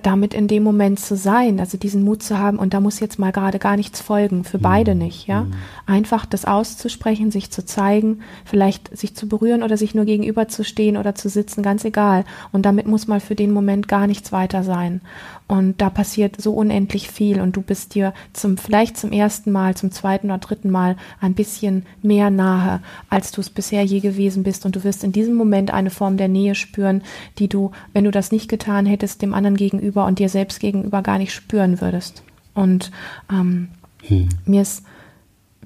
damit 0.01 0.33
in 0.33 0.47
dem 0.47 0.63
Moment 0.63 0.99
zu 0.99 1.15
sein, 1.15 1.59
also 1.59 1.77
diesen 1.77 2.03
Mut 2.03 2.23
zu 2.23 2.37
haben 2.37 2.57
und 2.57 2.73
da 2.73 2.79
muss 2.79 2.99
jetzt 2.99 3.19
mal 3.19 3.31
gerade 3.31 3.59
gar 3.59 3.77
nichts 3.77 4.01
folgen, 4.01 4.43
für 4.43 4.57
beide 4.57 4.93
mhm. 4.93 5.01
nicht, 5.01 5.27
ja. 5.27 5.41
Mhm. 5.41 5.53
Einfach 5.85 6.25
das 6.25 6.45
auszusprechen, 6.45 7.31
sich 7.31 7.51
zu 7.51 7.65
zeigen, 7.65 8.21
vielleicht 8.43 8.95
sich 8.97 9.15
zu 9.15 9.27
berühren 9.27 9.63
oder 9.63 9.77
sich 9.77 9.95
nur 9.95 10.05
gegenüber 10.05 10.47
zu 10.47 10.63
stehen 10.63 10.97
oder 10.97 11.15
zu 11.15 11.29
sitzen, 11.29 11.61
ganz 11.61 11.85
egal. 11.85 12.25
Und 12.51 12.65
damit 12.65 12.87
muss 12.87 13.07
mal 13.07 13.19
für 13.19 13.35
den 13.35 13.51
Moment 13.51 13.87
gar 13.87 14.07
nichts 14.07 14.31
weiter 14.31 14.63
sein. 14.63 15.01
Und 15.47 15.79
da 15.79 15.91
passiert 15.91 16.41
so 16.41 16.53
unendlich 16.53 17.09
viel 17.09 17.39
und 17.39 17.55
du 17.55 17.61
bist 17.61 17.93
dir 17.93 18.13
zum, 18.33 18.57
vielleicht 18.57 18.97
zum 18.97 19.11
ersten 19.11 19.51
Mal, 19.51 19.75
zum 19.75 19.91
zweiten 19.91 20.27
oder 20.31 20.39
dritten 20.39 20.71
Mal 20.71 20.97
ein 21.21 21.35
bisschen 21.35 21.85
mehr 22.01 22.31
nahe, 22.31 22.81
als 23.11 23.31
du 23.31 23.41
es 23.41 23.51
bisher 23.51 23.83
je 23.83 23.99
gewesen 23.99 24.41
bist. 24.41 24.65
Und 24.65 24.75
du 24.75 24.83
wirst 24.83 25.03
in 25.03 25.11
diesem 25.11 25.35
Moment 25.35 25.71
eine 25.71 25.91
Form 25.91 26.17
der 26.17 26.29
Nähe 26.29 26.55
spüren, 26.55 27.03
die 27.37 27.47
du, 27.47 27.71
wenn 27.93 28.05
du 28.05 28.11
das 28.11 28.31
nicht 28.31 28.49
getan 28.49 28.87
hättest, 28.87 29.21
dem 29.21 29.35
anderen 29.35 29.55
gegenüber 29.55 30.07
und 30.07 30.17
dir 30.17 30.29
selbst 30.29 30.59
gegenüber 30.59 31.03
gar 31.03 31.19
nicht 31.19 31.31
spüren 31.31 31.79
würdest. 31.79 32.23
Und 32.55 32.91
ähm, 33.31 33.69
hm. 34.07 34.29
mir 34.45 34.63
ist 34.63 34.83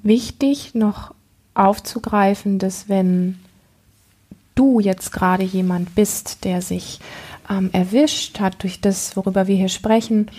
wichtig, 0.04 0.76
noch 0.76 1.14
aufzugreifen, 1.54 2.60
dass 2.60 2.90
wenn 2.90 3.40
du 4.56 4.82
jetzt 4.82 5.14
gerade 5.14 5.44
jemand 5.44 5.96
bist, 5.96 6.44
der 6.44 6.62
sich 6.62 7.00
ähm, 7.50 7.70
erwischt 7.74 8.40
hat 8.40 8.64
durch 8.64 8.82
das, 8.82 9.16
worüber 9.16 9.48
wir 9.48 9.56
hier 9.56 9.70
sprechen, 9.70 10.30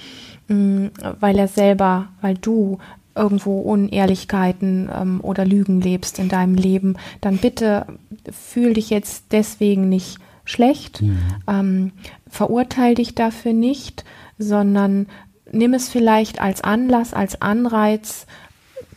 mh, 0.49 0.57
mm, 0.57 0.91
weil 1.21 1.39
er 1.39 1.49
selber, 1.49 2.09
weil 2.21 2.37
du 2.37 2.79
irgendwo 3.15 3.61
Unehrlichkeiten 3.61 4.89
ähm, 4.95 5.21
oder 5.23 5.45
Lügen 5.45 5.81
lebst 5.81 6.19
in 6.19 6.29
deinem 6.29 6.55
Leben, 6.55 6.97
dann 7.21 7.39
bitte 7.39 7.87
fühl 8.31 8.75
dich 8.75 8.91
jetzt 8.91 9.27
deswegen 9.33 9.89
nicht 9.89 10.19
schlecht, 10.45 11.03
mhm. 11.03 11.19
ähm, 11.49 11.93
verurteil 12.29 12.95
dich 12.95 13.15
dafür 13.15 13.53
nicht, 13.53 14.05
sondern 14.39 15.07
nimm 15.53 15.75
es 15.75 15.89
vielleicht 15.89 16.41
als 16.41 16.63
Anlass, 16.63 17.13
als 17.13 17.43
Anreiz, 17.43 18.27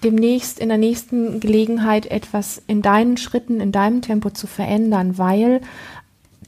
demnächst 0.03 0.59
in 0.59 0.69
der 0.69 0.77
nächsten 0.77 1.39
Gelegenheit 1.39 2.05
etwas 2.07 2.61
in 2.67 2.81
deinen 2.81 3.17
Schritten, 3.17 3.59
in 3.61 3.71
deinem 3.71 4.01
Tempo 4.01 4.29
zu 4.29 4.47
verändern, 4.47 5.17
weil 5.17 5.61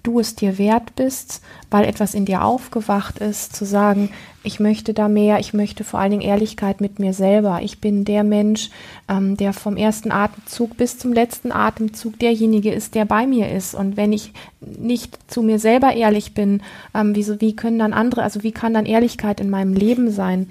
du 0.06 0.20
es 0.20 0.36
dir 0.36 0.58
wert 0.58 0.96
bist, 0.96 1.42
weil 1.70 1.86
etwas 1.86 2.14
in 2.14 2.26
dir 2.26 2.44
aufgewacht 2.44 3.20
ist, 3.20 3.56
zu 3.56 3.66
sagen, 3.66 4.10
ich 4.44 4.60
möchte 4.60 4.94
da 4.94 5.08
mehr, 5.08 5.40
ich 5.40 5.54
möchte 5.54 5.84
vor 5.84 6.00
allen 6.00 6.12
Dingen 6.12 6.22
Ehrlichkeit 6.22 6.80
mit 6.80 7.00
mir 7.00 7.14
selber. 7.14 7.62
Ich 7.64 7.82
bin 7.82 8.06
der 8.06 8.24
Mensch, 8.24 8.70
ähm, 9.10 9.36
der 9.38 9.54
vom 9.54 9.76
ersten 9.76 10.12
Atemzug 10.12 10.78
bis 10.78 11.00
zum 11.00 11.14
letzten 11.14 11.52
Atemzug 11.52 12.20
derjenige 12.20 12.72
ist, 12.72 12.94
der 12.94 13.06
bei 13.06 13.26
mir 13.26 13.52
ist. 13.52 13.74
Und 13.74 13.98
wenn 13.98 14.14
ich 14.14 14.34
nicht 14.62 15.18
zu 15.28 15.42
mir 15.42 15.58
selber 15.60 15.94
ehrlich 15.94 16.34
bin, 16.34 16.62
ähm, 16.94 17.16
wie, 17.16 17.26
wie 17.42 17.56
können 17.56 17.80
dann 17.80 17.94
andere, 17.94 18.22
also 18.22 18.44
wie 18.44 18.52
kann 18.52 18.74
dann 18.74 18.86
Ehrlichkeit 18.86 19.40
in 19.40 19.50
meinem 19.50 19.74
Leben 19.74 20.12
sein? 20.12 20.50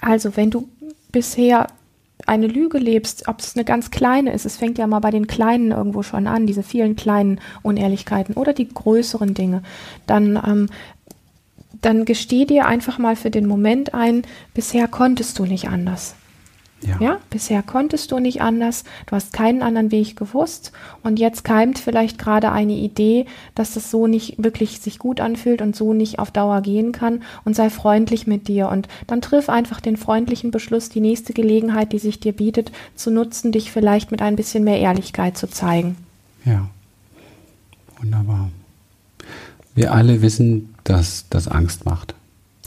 Also 0.00 0.36
wenn 0.36 0.50
du 0.50 0.68
bisher 1.10 1.68
eine 2.24 2.46
Lüge 2.46 2.78
lebst, 2.78 3.28
ob 3.28 3.40
es 3.40 3.56
eine 3.56 3.64
ganz 3.64 3.90
kleine 3.90 4.32
ist, 4.32 4.46
es 4.46 4.56
fängt 4.56 4.78
ja 4.78 4.86
mal 4.86 5.00
bei 5.00 5.10
den 5.10 5.26
kleinen 5.26 5.70
irgendwo 5.70 6.02
schon 6.02 6.26
an, 6.26 6.46
diese 6.46 6.62
vielen 6.62 6.96
kleinen 6.96 7.40
Unehrlichkeiten 7.62 8.34
oder 8.34 8.52
die 8.52 8.68
größeren 8.68 9.34
Dinge, 9.34 9.62
dann, 10.06 10.40
ähm, 10.46 10.68
dann 11.82 12.04
gesteh 12.04 12.46
dir 12.46 12.66
einfach 12.66 12.98
mal 12.98 13.16
für 13.16 13.30
den 13.30 13.46
Moment 13.46 13.94
ein, 13.94 14.22
bisher 14.54 14.88
konntest 14.88 15.38
du 15.38 15.44
nicht 15.44 15.68
anders. 15.68 16.14
Ja. 16.82 16.96
ja. 17.00 17.18
bisher 17.30 17.62
konntest 17.62 18.12
du 18.12 18.18
nicht 18.18 18.42
anders, 18.42 18.84
du 19.06 19.16
hast 19.16 19.32
keinen 19.32 19.62
anderen 19.62 19.90
Weg 19.90 20.14
gewusst 20.16 20.72
und 21.02 21.18
jetzt 21.18 21.42
keimt 21.42 21.78
vielleicht 21.78 22.18
gerade 22.18 22.52
eine 22.52 22.74
Idee, 22.74 23.24
dass 23.54 23.74
das 23.74 23.90
so 23.90 24.06
nicht 24.06 24.34
wirklich 24.42 24.80
sich 24.80 24.98
gut 24.98 25.20
anfühlt 25.20 25.62
und 25.62 25.74
so 25.74 25.94
nicht 25.94 26.18
auf 26.18 26.30
Dauer 26.30 26.60
gehen 26.60 26.92
kann 26.92 27.22
und 27.44 27.56
sei 27.56 27.70
freundlich 27.70 28.26
mit 28.26 28.46
dir 28.46 28.68
und 28.68 28.88
dann 29.06 29.22
triff 29.22 29.48
einfach 29.48 29.80
den 29.80 29.96
freundlichen 29.96 30.50
Beschluss, 30.50 30.90
die 30.90 31.00
nächste 31.00 31.32
Gelegenheit, 31.32 31.92
die 31.92 31.98
sich 31.98 32.20
dir 32.20 32.32
bietet, 32.32 32.72
zu 32.94 33.10
nutzen, 33.10 33.52
dich 33.52 33.72
vielleicht 33.72 34.10
mit 34.10 34.20
ein 34.20 34.36
bisschen 34.36 34.62
mehr 34.62 34.78
Ehrlichkeit 34.78 35.38
zu 35.38 35.48
zeigen. 35.48 35.96
Ja, 36.44 36.68
wunderbar. 37.98 38.50
Wir 39.74 39.92
alle 39.92 40.20
wissen, 40.22 40.74
dass 40.84 41.26
das 41.30 41.48
Angst 41.48 41.84
macht. 41.84 42.14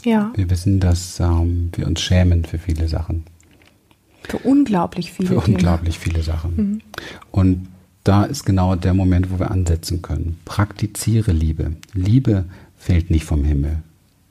Ja. 0.03 0.31
Wir 0.35 0.49
wissen, 0.49 0.79
dass 0.79 1.19
ähm, 1.19 1.71
wir 1.75 1.87
uns 1.87 2.01
schämen 2.01 2.45
für 2.45 2.57
viele 2.57 2.87
Sachen. 2.87 3.23
Für 4.23 4.37
unglaublich 4.39 5.11
viele. 5.11 5.29
Für 5.29 5.41
Dinge. 5.41 5.57
unglaublich 5.57 5.99
viele 5.99 6.21
Sachen. 6.23 6.55
Mhm. 6.55 6.81
Und 7.31 7.67
da 8.03 8.23
ist 8.23 8.45
genau 8.45 8.75
der 8.75 8.93
Moment, 8.93 9.31
wo 9.31 9.39
wir 9.39 9.51
ansetzen 9.51 10.01
können. 10.01 10.39
Praktiziere 10.45 11.31
Liebe. 11.31 11.73
Liebe 11.93 12.45
fällt 12.77 13.09
nicht 13.11 13.25
vom 13.25 13.43
Himmel. 13.43 13.83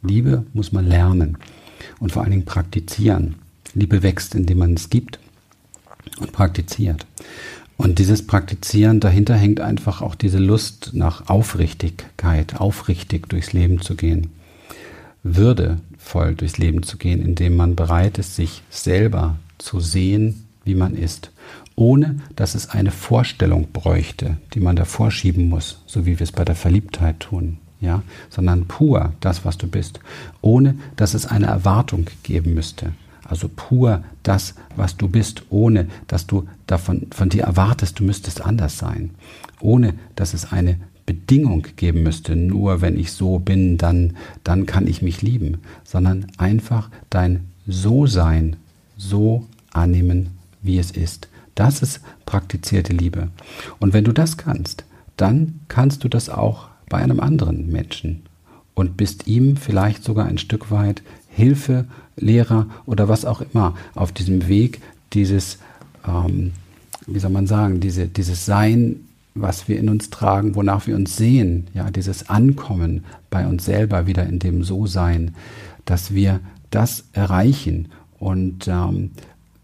Liebe 0.02 0.44
muss 0.52 0.72
man 0.72 0.86
lernen 0.86 1.38
und 2.00 2.12
vor 2.12 2.22
allen 2.22 2.30
Dingen 2.30 2.44
praktizieren. 2.44 3.36
Liebe 3.74 4.02
wächst, 4.02 4.34
indem 4.34 4.58
man 4.58 4.74
es 4.74 4.90
gibt 4.90 5.18
und 6.18 6.32
praktiziert. 6.32 7.06
Und 7.76 8.00
dieses 8.00 8.26
Praktizieren, 8.26 8.98
dahinter 8.98 9.36
hängt 9.36 9.60
einfach 9.60 10.02
auch 10.02 10.16
diese 10.16 10.38
Lust 10.38 10.90
nach 10.94 11.28
Aufrichtigkeit, 11.28 12.60
aufrichtig 12.60 13.28
durchs 13.28 13.52
Leben 13.52 13.80
zu 13.80 13.94
gehen. 13.94 14.30
Würdevoll 15.22 16.34
durchs 16.34 16.58
Leben 16.58 16.82
zu 16.82 16.96
gehen, 16.96 17.22
indem 17.22 17.54
man 17.54 17.76
bereit 17.76 18.18
ist, 18.18 18.34
sich 18.34 18.62
selber 18.70 19.36
zu 19.58 19.80
sehen, 19.80 20.46
wie 20.64 20.74
man 20.74 20.94
ist, 20.94 21.32
ohne 21.76 22.20
dass 22.36 22.54
es 22.54 22.70
eine 22.70 22.90
Vorstellung 22.90 23.68
bräuchte, 23.72 24.36
die 24.54 24.60
man 24.60 24.76
da 24.76 24.84
vorschieben 24.84 25.48
muss, 25.48 25.82
so 25.86 26.06
wie 26.06 26.18
wir 26.18 26.24
es 26.24 26.32
bei 26.32 26.44
der 26.44 26.56
Verliebtheit 26.56 27.20
tun, 27.20 27.58
ja, 27.80 28.02
sondern 28.30 28.66
pur 28.66 29.12
das, 29.20 29.44
was 29.44 29.58
du 29.58 29.68
bist, 29.68 30.00
ohne 30.40 30.74
dass 30.96 31.14
es 31.14 31.26
eine 31.26 31.46
Erwartung 31.46 32.06
geben 32.22 32.54
müsste. 32.54 32.92
Also 33.24 33.48
pur 33.54 34.02
das, 34.22 34.54
was 34.74 34.96
du 34.96 35.06
bist, 35.06 35.44
ohne 35.50 35.86
dass 36.06 36.26
du 36.26 36.48
davon 36.66 37.08
von 37.10 37.28
dir 37.28 37.44
erwartest, 37.44 37.98
du 38.00 38.04
müsstest 38.04 38.40
anders 38.40 38.78
sein, 38.78 39.10
ohne 39.60 39.94
dass 40.16 40.34
es 40.34 40.50
eine 40.50 40.80
Bedingung 41.04 41.66
geben 41.76 42.02
müsste, 42.02 42.36
nur 42.36 42.80
wenn 42.80 42.98
ich 42.98 43.12
so 43.12 43.38
bin, 43.38 43.78
dann 43.78 44.16
dann 44.44 44.66
kann 44.66 44.86
ich 44.86 45.00
mich 45.00 45.22
lieben, 45.22 45.58
sondern 45.84 46.26
einfach 46.38 46.90
dein 47.08 47.46
So-Sein 47.66 48.56
so 48.98 49.46
annehmen, 49.72 50.38
wie 50.60 50.78
es 50.78 50.90
ist. 50.90 51.28
Das 51.54 51.80
ist 51.80 52.00
praktizierte 52.26 52.92
Liebe. 52.92 53.28
Und 53.78 53.94
wenn 53.94 54.04
du 54.04 54.12
das 54.12 54.36
kannst, 54.36 54.84
dann 55.16 55.60
kannst 55.68 56.04
du 56.04 56.08
das 56.08 56.28
auch 56.28 56.68
bei 56.88 56.98
einem 56.98 57.20
anderen 57.20 57.70
Menschen 57.70 58.22
und 58.74 58.96
bist 58.96 59.26
ihm 59.26 59.56
vielleicht 59.56 60.04
sogar 60.04 60.26
ein 60.26 60.38
Stück 60.38 60.70
weit 60.70 61.02
Hilfe, 61.30 61.86
Lehrer 62.16 62.66
oder 62.86 63.08
was 63.08 63.24
auch 63.24 63.40
immer 63.40 63.74
auf 63.94 64.12
diesem 64.12 64.48
Weg 64.48 64.80
dieses, 65.12 65.58
ähm, 66.06 66.52
wie 67.06 67.18
soll 67.18 67.30
man 67.30 67.46
sagen, 67.46 67.80
diese, 67.80 68.06
dieses 68.06 68.44
Sein, 68.44 68.96
was 69.34 69.68
wir 69.68 69.78
in 69.78 69.88
uns 69.88 70.10
tragen, 70.10 70.54
wonach 70.54 70.86
wir 70.86 70.96
uns 70.96 71.16
sehen, 71.16 71.68
ja, 71.74 71.90
dieses 71.90 72.28
Ankommen 72.28 73.04
bei 73.30 73.46
uns 73.46 73.64
selber 73.64 74.06
wieder 74.06 74.26
in 74.26 74.38
dem 74.38 74.64
So-Sein, 74.64 75.34
dass 75.84 76.12
wir 76.12 76.40
das 76.70 77.04
erreichen 77.12 77.88
und 78.18 78.68
ähm, 78.68 79.10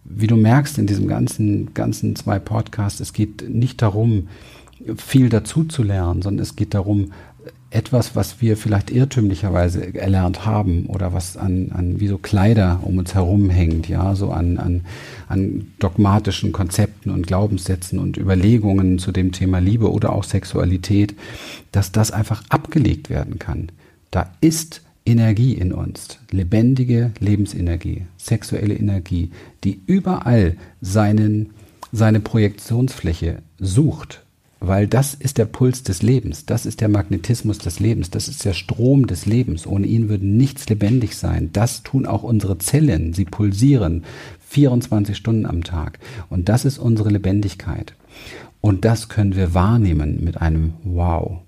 wie 0.04 0.26
du 0.26 0.36
merkst 0.36 0.78
in 0.78 0.86
diesem 0.86 1.08
ganzen, 1.08 1.72
ganzen 1.74 2.14
zwei 2.14 2.38
Podcasts, 2.38 3.00
es 3.00 3.12
geht 3.12 3.48
nicht 3.48 3.80
darum, 3.82 4.28
viel 4.96 5.28
dazu 5.28 5.64
zu 5.64 5.82
lernen, 5.82 6.22
sondern 6.22 6.42
es 6.42 6.56
geht 6.56 6.74
darum, 6.74 7.12
etwas, 7.74 8.14
was 8.14 8.40
wir 8.40 8.56
vielleicht 8.56 8.90
irrtümlicherweise 8.90 9.94
erlernt 9.94 10.46
haben 10.46 10.86
oder 10.86 11.12
was 11.12 11.36
an, 11.36 11.72
an 11.74 11.98
wie 11.98 12.06
so 12.06 12.18
Kleider 12.18 12.78
um 12.82 12.98
uns 12.98 13.14
herum 13.14 13.50
hängt, 13.50 13.88
ja, 13.88 14.14
so 14.14 14.30
an, 14.30 14.58
an, 14.58 14.82
an 15.28 15.66
dogmatischen 15.80 16.52
Konzepten 16.52 17.10
und 17.10 17.26
Glaubenssätzen 17.26 17.98
und 17.98 18.16
Überlegungen 18.16 19.00
zu 19.00 19.10
dem 19.10 19.32
Thema 19.32 19.58
Liebe 19.58 19.90
oder 19.90 20.12
auch 20.12 20.22
Sexualität, 20.22 21.16
dass 21.72 21.90
das 21.90 22.12
einfach 22.12 22.44
abgelegt 22.48 23.10
werden 23.10 23.40
kann. 23.40 23.72
Da 24.12 24.30
ist 24.40 24.83
Energie 25.06 25.52
in 25.54 25.72
uns, 25.72 26.18
lebendige 26.30 27.12
Lebensenergie, 27.20 28.06
sexuelle 28.16 28.74
Energie, 28.74 29.30
die 29.62 29.80
überall 29.86 30.56
seinen, 30.80 31.50
seine 31.92 32.20
Projektionsfläche 32.20 33.42
sucht, 33.58 34.24
weil 34.60 34.86
das 34.86 35.12
ist 35.12 35.36
der 35.36 35.44
Puls 35.44 35.82
des 35.82 36.02
Lebens, 36.02 36.46
das 36.46 36.64
ist 36.64 36.80
der 36.80 36.88
Magnetismus 36.88 37.58
des 37.58 37.80
Lebens, 37.80 38.08
das 38.10 38.28
ist 38.28 38.46
der 38.46 38.54
Strom 38.54 39.06
des 39.06 39.26
Lebens. 39.26 39.66
Ohne 39.66 39.86
ihn 39.86 40.08
würde 40.08 40.26
nichts 40.26 40.66
lebendig 40.70 41.16
sein. 41.16 41.50
Das 41.52 41.82
tun 41.82 42.06
auch 42.06 42.22
unsere 42.22 42.56
Zellen, 42.56 43.12
sie 43.12 43.26
pulsieren 43.26 44.04
24 44.48 45.16
Stunden 45.16 45.44
am 45.44 45.64
Tag. 45.64 45.98
Und 46.30 46.48
das 46.48 46.64
ist 46.64 46.78
unsere 46.78 47.10
Lebendigkeit. 47.10 47.94
Und 48.62 48.86
das 48.86 49.10
können 49.10 49.36
wir 49.36 49.52
wahrnehmen 49.52 50.24
mit 50.24 50.40
einem 50.40 50.72
Wow. 50.82 51.42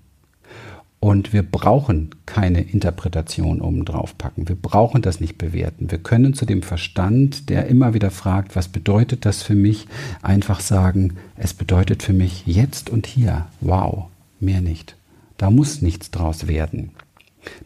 Und 1.07 1.31
wir 1.31 1.41
brauchen 1.41 2.09
keine 2.25 2.59
Interpretation 2.59 3.61
oben 3.61 3.85
drauf 3.85 4.17
packen. 4.17 4.49
Wir 4.49 4.57
brauchen 4.57 5.01
das 5.01 5.21
nicht 5.21 5.37
bewerten. 5.37 5.89
Wir 5.89 5.99
können 5.99 6.33
zu 6.33 6.45
dem 6.45 6.61
Verstand, 6.61 7.49
der 7.49 7.67
immer 7.67 7.93
wieder 7.93 8.11
fragt, 8.11 8.57
was 8.57 8.67
bedeutet 8.67 9.23
das 9.23 9.41
für 9.41 9.55
mich, 9.55 9.87
einfach 10.21 10.59
sagen, 10.59 11.13
es 11.37 11.53
bedeutet 11.53 12.03
für 12.03 12.11
mich 12.11 12.45
jetzt 12.45 12.89
und 12.89 13.07
hier. 13.07 13.45
Wow, 13.61 14.07
mehr 14.41 14.59
nicht. 14.59 14.97
Da 15.37 15.49
muss 15.49 15.81
nichts 15.81 16.11
draus 16.11 16.47
werden. 16.47 16.91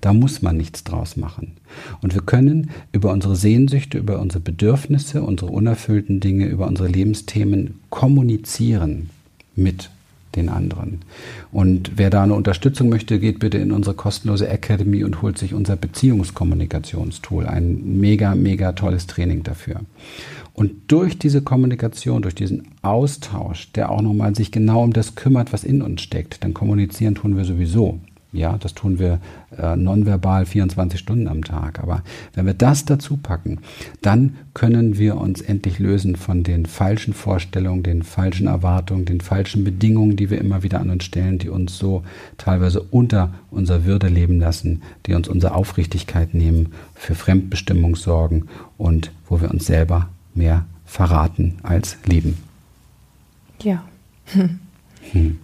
Da 0.01 0.13
muss 0.13 0.43
man 0.43 0.55
nichts 0.55 0.83
draus 0.83 1.17
machen. 1.17 1.53
Und 2.03 2.13
wir 2.13 2.21
können 2.21 2.69
über 2.91 3.11
unsere 3.11 3.35
Sehnsüchte, 3.35 3.97
über 3.97 4.19
unsere 4.19 4.41
Bedürfnisse, 4.41 5.23
unsere 5.23 5.49
unerfüllten 5.51 6.19
Dinge, 6.19 6.45
über 6.45 6.67
unsere 6.67 6.89
Lebensthemen 6.89 7.79
kommunizieren 7.89 9.09
mit 9.55 9.89
den 10.35 10.49
anderen. 10.49 10.99
Und 11.51 11.93
wer 11.97 12.09
da 12.09 12.23
eine 12.23 12.33
Unterstützung 12.33 12.89
möchte, 12.89 13.19
geht 13.19 13.39
bitte 13.39 13.57
in 13.57 13.71
unsere 13.71 13.95
kostenlose 13.95 14.47
Academy 14.47 15.03
und 15.03 15.21
holt 15.21 15.37
sich 15.37 15.53
unser 15.53 15.75
Beziehungskommunikationstool. 15.75 17.45
Ein 17.45 17.99
mega, 17.99 18.35
mega 18.35 18.71
tolles 18.71 19.07
Training 19.07 19.43
dafür. 19.43 19.81
Und 20.53 20.91
durch 20.91 21.17
diese 21.17 21.41
Kommunikation, 21.41 22.21
durch 22.21 22.35
diesen 22.35 22.67
Austausch, 22.81 23.71
der 23.71 23.89
auch 23.89 24.01
nochmal 24.01 24.35
sich 24.35 24.51
genau 24.51 24.83
um 24.83 24.93
das 24.93 25.15
kümmert, 25.15 25.53
was 25.53 25.63
in 25.63 25.81
uns 25.81 26.01
steckt, 26.01 26.43
dann 26.43 26.53
kommunizieren 26.53 27.15
tun 27.15 27.37
wir 27.37 27.45
sowieso. 27.45 27.99
Ja, 28.33 28.57
das 28.57 28.73
tun 28.73 28.97
wir 28.97 29.19
äh, 29.57 29.75
nonverbal 29.75 30.45
24 30.45 30.97
Stunden 30.97 31.27
am 31.27 31.43
Tag. 31.43 31.79
Aber 31.79 32.01
wenn 32.33 32.45
wir 32.45 32.53
das 32.53 32.85
dazu 32.85 33.17
packen, 33.17 33.59
dann 34.01 34.37
können 34.53 34.97
wir 34.97 35.17
uns 35.17 35.41
endlich 35.41 35.79
lösen 35.79 36.15
von 36.15 36.43
den 36.43 36.65
falschen 36.65 37.13
Vorstellungen, 37.13 37.83
den 37.83 38.03
falschen 38.03 38.47
Erwartungen, 38.47 39.03
den 39.03 39.19
falschen 39.19 39.65
Bedingungen, 39.65 40.15
die 40.15 40.29
wir 40.29 40.39
immer 40.39 40.63
wieder 40.63 40.79
an 40.79 40.89
uns 40.89 41.03
stellen, 41.03 41.39
die 41.39 41.49
uns 41.49 41.77
so 41.77 42.03
teilweise 42.37 42.81
unter 42.81 43.33
unserer 43.49 43.83
Würde 43.83 44.07
leben 44.07 44.39
lassen, 44.39 44.81
die 45.07 45.13
uns 45.13 45.27
unsere 45.27 45.53
Aufrichtigkeit 45.53 46.33
nehmen, 46.33 46.71
für 46.95 47.15
Fremdbestimmung 47.15 47.97
sorgen 47.97 48.47
und 48.77 49.11
wo 49.27 49.41
wir 49.41 49.51
uns 49.51 49.65
selber 49.65 50.07
mehr 50.33 50.65
verraten 50.85 51.55
als 51.63 51.97
lieben. 52.05 52.37
Ja. 53.61 53.83
Hm. 55.11 55.39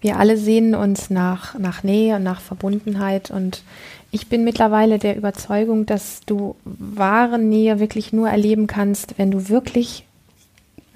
Wir 0.00 0.18
alle 0.18 0.36
sehnen 0.36 0.74
uns 0.74 1.10
nach, 1.10 1.58
nach 1.58 1.82
Nähe 1.82 2.16
und 2.16 2.22
nach 2.22 2.40
Verbundenheit. 2.40 3.30
Und 3.30 3.62
ich 4.10 4.28
bin 4.28 4.44
mittlerweile 4.44 4.98
der 4.98 5.16
Überzeugung, 5.16 5.86
dass 5.86 6.20
du 6.24 6.56
wahre 6.64 7.38
Nähe 7.38 7.80
wirklich 7.80 8.12
nur 8.12 8.28
erleben 8.28 8.66
kannst, 8.66 9.18
wenn 9.18 9.30
du 9.30 9.48
wirklich 9.48 10.05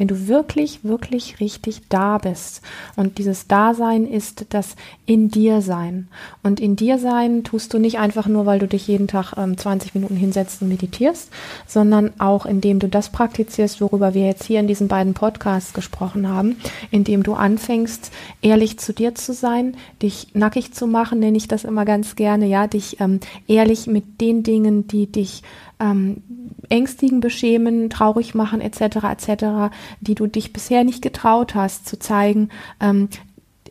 wenn 0.00 0.08
du 0.08 0.28
wirklich, 0.28 0.82
wirklich 0.82 1.40
richtig 1.40 1.82
da 1.90 2.16
bist. 2.16 2.62
Und 2.96 3.18
dieses 3.18 3.48
Dasein 3.48 4.06
ist 4.06 4.46
das 4.48 4.74
in 5.04 5.28
dir 5.28 5.60
sein. 5.60 6.08
Und 6.42 6.58
in 6.58 6.74
dir 6.74 6.98
sein 6.98 7.44
tust 7.44 7.74
du 7.74 7.78
nicht 7.78 7.98
einfach 7.98 8.26
nur, 8.26 8.46
weil 8.46 8.58
du 8.58 8.66
dich 8.66 8.88
jeden 8.88 9.08
Tag 9.08 9.34
ähm, 9.36 9.58
20 9.58 9.94
Minuten 9.94 10.16
hinsetzt 10.16 10.62
und 10.62 10.68
meditierst, 10.68 11.28
sondern 11.66 12.18
auch 12.18 12.46
indem 12.46 12.78
du 12.78 12.88
das 12.88 13.10
praktizierst, 13.10 13.82
worüber 13.82 14.14
wir 14.14 14.24
jetzt 14.24 14.44
hier 14.44 14.60
in 14.60 14.66
diesen 14.66 14.88
beiden 14.88 15.12
Podcasts 15.12 15.74
gesprochen 15.74 16.26
haben, 16.26 16.56
indem 16.90 17.22
du 17.22 17.34
anfängst, 17.34 18.10
ehrlich 18.40 18.78
zu 18.78 18.94
dir 18.94 19.14
zu 19.14 19.34
sein, 19.34 19.76
dich 20.00 20.28
nackig 20.32 20.72
zu 20.72 20.86
machen, 20.86 21.20
nenne 21.20 21.36
ich 21.36 21.46
das 21.46 21.64
immer 21.64 21.84
ganz 21.84 22.16
gerne, 22.16 22.46
ja, 22.46 22.66
dich 22.68 23.00
ähm, 23.00 23.20
ehrlich 23.48 23.86
mit 23.86 24.22
den 24.22 24.44
Dingen, 24.44 24.88
die 24.88 25.12
dich 25.12 25.42
ähm, 25.80 26.22
ängstigen, 26.68 27.20
beschämen, 27.20 27.90
traurig 27.90 28.34
machen 28.34 28.60
etc. 28.60 28.80
etc., 29.10 29.74
die 30.00 30.14
du 30.14 30.26
dich 30.26 30.52
bisher 30.52 30.84
nicht 30.84 31.02
getraut 31.02 31.54
hast 31.54 31.88
zu 31.88 31.98
zeigen, 31.98 32.50
ähm, 32.80 33.08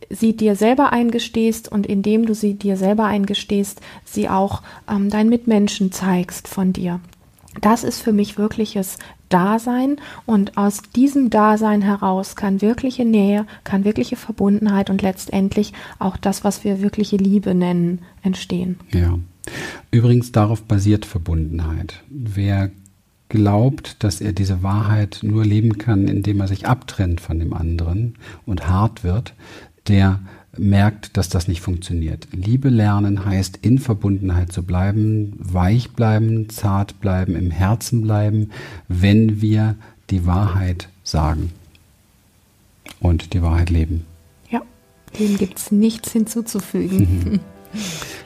sie 0.10 0.36
dir 0.36 0.56
selber 0.56 0.91
eingestehst 0.91 1.72
und 1.72 1.86
indem 1.86 2.26
du 2.26 2.34
sie 2.34 2.56
dir 2.56 2.78
selber 2.78 3.06
eingestehst, 3.06 3.82
sie 4.06 4.30
auch 4.30 4.62
ähm, 4.89 5.10
deinen 5.10 5.30
Mitmenschen 5.30 5.91
zeigst 5.91 6.48
von 6.48 6.74
dir. 6.74 7.00
Das 7.62 7.84
ist 7.84 8.02
für 8.02 8.13
mich 8.13 8.38
wirkliches 8.38 8.98
Dasein 9.28 9.98
und 10.26 10.58
aus 10.58 10.82
diesem 10.95 11.30
Dasein 11.30 11.82
heraus 11.82 12.36
kann 12.36 12.62
wirkliche 12.62 13.06
Nähe, 13.06 13.45
kann 13.63 13.86
wirkliche 13.86 14.15
Verbundenheit 14.15 14.89
und 14.89 15.02
letztendlich 15.02 15.74
auch 16.00 16.17
das, 16.17 16.43
was 16.43 16.63
wir 16.63 16.82
wirkliche 16.82 17.17
Liebe 17.17 17.54
nennen, 17.54 18.00
entstehen. 18.24 18.80
Ja. 18.91 19.19
Übrigens 19.92 20.32
darauf 20.32 20.64
basiert 20.64 21.06
Verbundenheit. 21.06 22.04
Wer 22.10 22.72
glaubt, 23.30 24.04
dass 24.04 24.22
er 24.22 24.34
diese 24.34 24.64
Wahrheit 24.64 25.20
nur 25.22 25.46
leben 25.46 25.78
kann, 25.78 26.08
indem 26.08 26.42
er 26.42 26.48
sich 26.48 26.68
abtrennt 26.68 27.22
von 27.22 27.40
dem 27.40 27.54
anderen 27.54 28.16
und 28.46 28.68
hart 28.68 29.04
wird, 29.04 29.34
der 29.88 30.20
merkt, 30.58 31.16
dass 31.16 31.30
das 31.30 31.48
nicht 31.48 31.62
funktioniert. 31.62 32.28
Liebe 32.32 32.70
lernen 32.70 33.26
heißt, 33.26 33.58
in 33.62 33.78
Verbundenheit 33.78 34.52
zu 34.52 34.64
bleiben, 34.64 35.34
weich 35.38 35.92
bleiben, 35.92 36.50
zart 36.50 37.00
bleiben, 37.00 37.36
im 37.36 37.52
Herzen 37.52 38.02
bleiben, 38.02 38.50
wenn 38.88 39.42
wir 39.42 39.76
die 40.10 40.26
Wahrheit 40.26 40.90
sagen 41.04 41.52
und 43.00 43.34
die 43.34 43.42
Wahrheit 43.42 43.70
leben. 43.70 44.06
Ja, 44.50 44.62
dem 45.20 45.38
gibt 45.38 45.60
es 45.60 45.72
nichts 45.72 46.12
hinzuzufügen. 46.12 47.40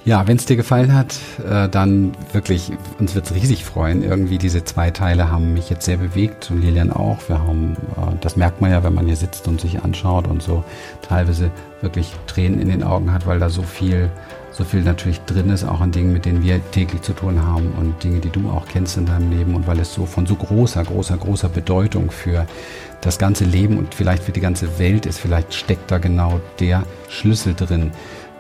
Ja, 0.05 0.27
wenn 0.27 0.35
es 0.35 0.45
dir 0.45 0.57
gefallen 0.57 0.93
hat, 0.93 1.15
äh, 1.49 1.69
dann 1.69 2.11
wirklich, 2.33 2.73
uns 2.99 3.15
wird 3.15 3.25
es 3.25 3.35
riesig 3.35 3.63
freuen. 3.63 4.03
Irgendwie 4.03 4.37
diese 4.37 4.65
zwei 4.65 4.91
Teile 4.91 5.31
haben 5.31 5.53
mich 5.53 5.69
jetzt 5.69 5.85
sehr 5.85 5.95
bewegt 5.95 6.51
und 6.51 6.61
Lilian 6.61 6.91
auch. 6.91 7.19
Wir 7.29 7.39
haben, 7.39 7.77
äh, 7.95 8.15
das 8.19 8.35
merkt 8.35 8.59
man 8.59 8.69
ja, 8.69 8.83
wenn 8.83 8.93
man 8.93 9.05
hier 9.05 9.15
sitzt 9.15 9.47
und 9.47 9.61
sich 9.61 9.81
anschaut 9.81 10.27
und 10.27 10.43
so 10.43 10.65
teilweise 11.07 11.51
wirklich 11.79 12.11
Tränen 12.27 12.59
in 12.59 12.67
den 12.67 12.83
Augen 12.83 13.13
hat, 13.13 13.25
weil 13.27 13.39
da 13.39 13.47
so 13.47 13.61
viel, 13.61 14.09
so 14.51 14.65
viel 14.65 14.81
natürlich 14.81 15.21
drin 15.21 15.49
ist, 15.49 15.63
auch 15.63 15.79
an 15.79 15.93
Dingen, 15.93 16.11
mit 16.11 16.25
denen 16.25 16.43
wir 16.43 16.59
täglich 16.71 17.01
zu 17.01 17.13
tun 17.13 17.41
haben 17.41 17.71
und 17.79 18.03
Dinge, 18.03 18.19
die 18.19 18.29
du 18.29 18.49
auch 18.49 18.65
kennst 18.67 18.97
in 18.97 19.05
deinem 19.05 19.31
Leben 19.31 19.55
und 19.55 19.67
weil 19.67 19.79
es 19.79 19.93
so 19.93 20.05
von 20.05 20.25
so 20.25 20.35
großer, 20.35 20.83
großer, 20.83 21.15
großer 21.15 21.47
Bedeutung 21.47 22.11
für 22.11 22.45
das 22.99 23.17
ganze 23.17 23.45
Leben 23.45 23.77
und 23.77 23.95
vielleicht 23.95 24.23
für 24.23 24.31
die 24.33 24.41
ganze 24.41 24.79
Welt 24.79 25.05
ist, 25.05 25.19
vielleicht 25.19 25.53
steckt 25.53 25.91
da 25.91 25.97
genau 25.97 26.41
der 26.59 26.83
Schlüssel 27.07 27.53
drin 27.53 27.91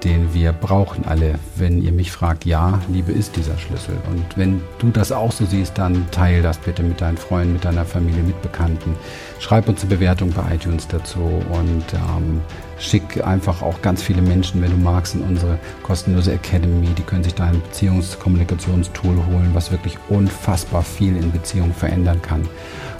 den 0.03 0.33
wir 0.33 0.51
brauchen 0.51 1.05
alle. 1.05 1.35
Wenn 1.55 1.81
ihr 1.81 1.91
mich 1.91 2.11
fragt, 2.11 2.45
ja, 2.45 2.81
Liebe 2.89 3.11
ist 3.11 3.35
dieser 3.35 3.57
Schlüssel. 3.57 3.95
Und 4.09 4.37
wenn 4.37 4.61
du 4.79 4.89
das 4.89 5.11
auch 5.11 5.31
so 5.31 5.45
siehst, 5.45 5.77
dann 5.77 6.09
teil 6.11 6.41
das 6.41 6.57
bitte 6.57 6.83
mit 6.83 7.01
deinen 7.01 7.17
Freunden, 7.17 7.53
mit 7.53 7.65
deiner 7.65 7.85
Familie, 7.85 8.23
mit 8.23 8.41
Bekannten. 8.41 8.95
Schreib 9.39 9.67
uns 9.69 9.81
eine 9.81 9.95
Bewertung 9.95 10.31
bei 10.31 10.55
iTunes 10.55 10.87
dazu 10.87 11.19
und 11.19 11.85
ähm, 11.93 12.41
schick 12.79 13.25
einfach 13.25 13.61
auch 13.61 13.81
ganz 13.81 14.01
viele 14.01 14.21
Menschen, 14.21 14.61
wenn 14.61 14.71
du 14.71 14.77
magst, 14.77 15.15
in 15.15 15.21
unsere 15.21 15.57
kostenlose 15.83 16.33
Academy. 16.33 16.87
Die 16.97 17.03
können 17.03 17.23
sich 17.23 17.35
da 17.35 17.45
ein 17.45 17.61
Beziehungskommunikationstool 17.61 19.15
holen, 19.15 19.51
was 19.53 19.71
wirklich 19.71 19.97
unfassbar 20.09 20.83
viel 20.83 21.15
in 21.15 21.31
Beziehungen 21.31 21.73
verändern 21.73 22.21
kann 22.21 22.47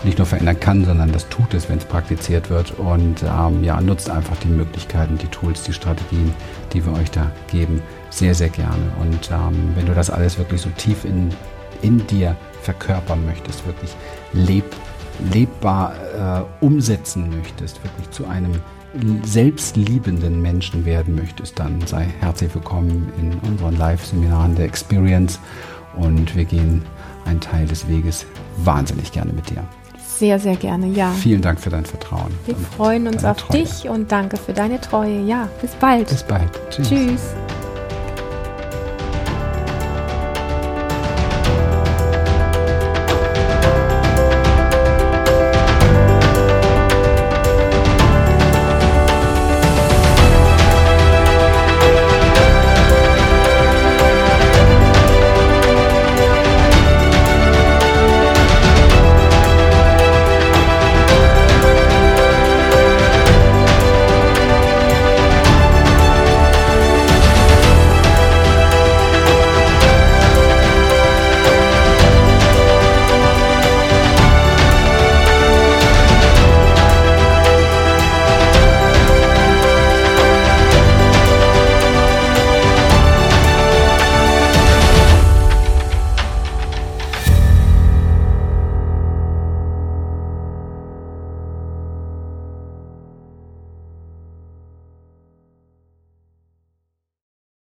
nicht 0.04 0.18
nur 0.18 0.28
verändern 0.28 0.60
kann, 0.60 0.86
sondern 0.86 1.12
das 1.12 1.30
tut 1.30 1.54
es, 1.54 1.70
wenn 1.70 1.78
es 1.78 1.86
praktiziert 1.86 2.50
wird. 2.50 2.78
Und 2.78 3.24
ähm, 3.24 3.64
ja, 3.64 3.80
nutzt 3.80 4.10
einfach 4.10 4.36
die 4.38 4.50
Möglichkeiten, 4.50 5.18
die 5.18 5.28
Tools, 5.28 5.64
die 5.64 5.74
Strategien, 5.74 6.34
die 6.74 6.86
wir 6.86 6.94
euch 6.94 7.12
da 7.12 7.32
geben, 7.52 7.82
sehr, 8.10 8.36
sehr 8.36 8.50
gerne. 8.50 8.92
Und 9.00 9.32
ähm, 9.32 9.72
wenn 9.76 9.86
du 9.86 9.94
das 9.94 10.10
alles 10.10 10.38
wirklich 10.38 10.62
so 10.62 10.70
tief 10.78 11.06
in, 11.06 11.30
in 11.82 12.06
dir 12.08 12.36
verkörpern 12.62 13.26
möchtest, 13.26 13.66
wirklich 13.66 13.92
leb, 14.34 14.66
lebbar 15.32 15.94
äh, 16.62 16.66
umsetzen 16.66 17.30
möchtest, 17.30 17.84
wirklich 17.84 18.10
zu 18.12 18.28
einem 18.28 18.54
selbstliebenden 19.24 20.42
Menschen 20.42 20.86
werden 20.86 21.16
möchtest, 21.16 21.58
dann 21.58 21.82
sei 21.88 22.08
herzlich 22.20 22.54
willkommen 22.54 23.12
in 23.20 23.34
unseren 23.50 23.76
Live-Seminaren 23.76 24.56
der 24.56 24.66
Experience 24.66 25.40
und 25.96 26.36
wir 26.36 26.46
gehen 26.46 26.84
einen 27.26 27.40
Teil 27.40 27.66
des 27.66 27.88
Weges 27.88 28.26
wahnsinnig 28.58 29.12
gerne 29.12 29.34
mit 29.34 29.50
dir. 29.50 29.64
Sehr, 30.18 30.40
sehr 30.40 30.56
gerne, 30.56 30.88
ja. 30.88 31.12
Vielen 31.12 31.42
Dank 31.42 31.60
für 31.60 31.70
dein 31.70 31.86
Vertrauen. 31.86 32.32
Wir 32.46 32.56
freuen 32.56 33.08
uns 33.08 33.26
auf 33.26 33.38
Treue. 33.38 33.62
dich 33.64 33.90
und 33.90 34.12
danke 34.12 34.38
für 34.38 34.54
deine 34.54 34.80
Treue. 34.80 35.22
Ja, 35.22 35.50
bis 35.62 35.72
bald. 35.72 36.08
Bis 36.08 36.24
bald. 36.24 36.50
Tschüss. 36.70 36.90
Tschüss. 36.90 37.36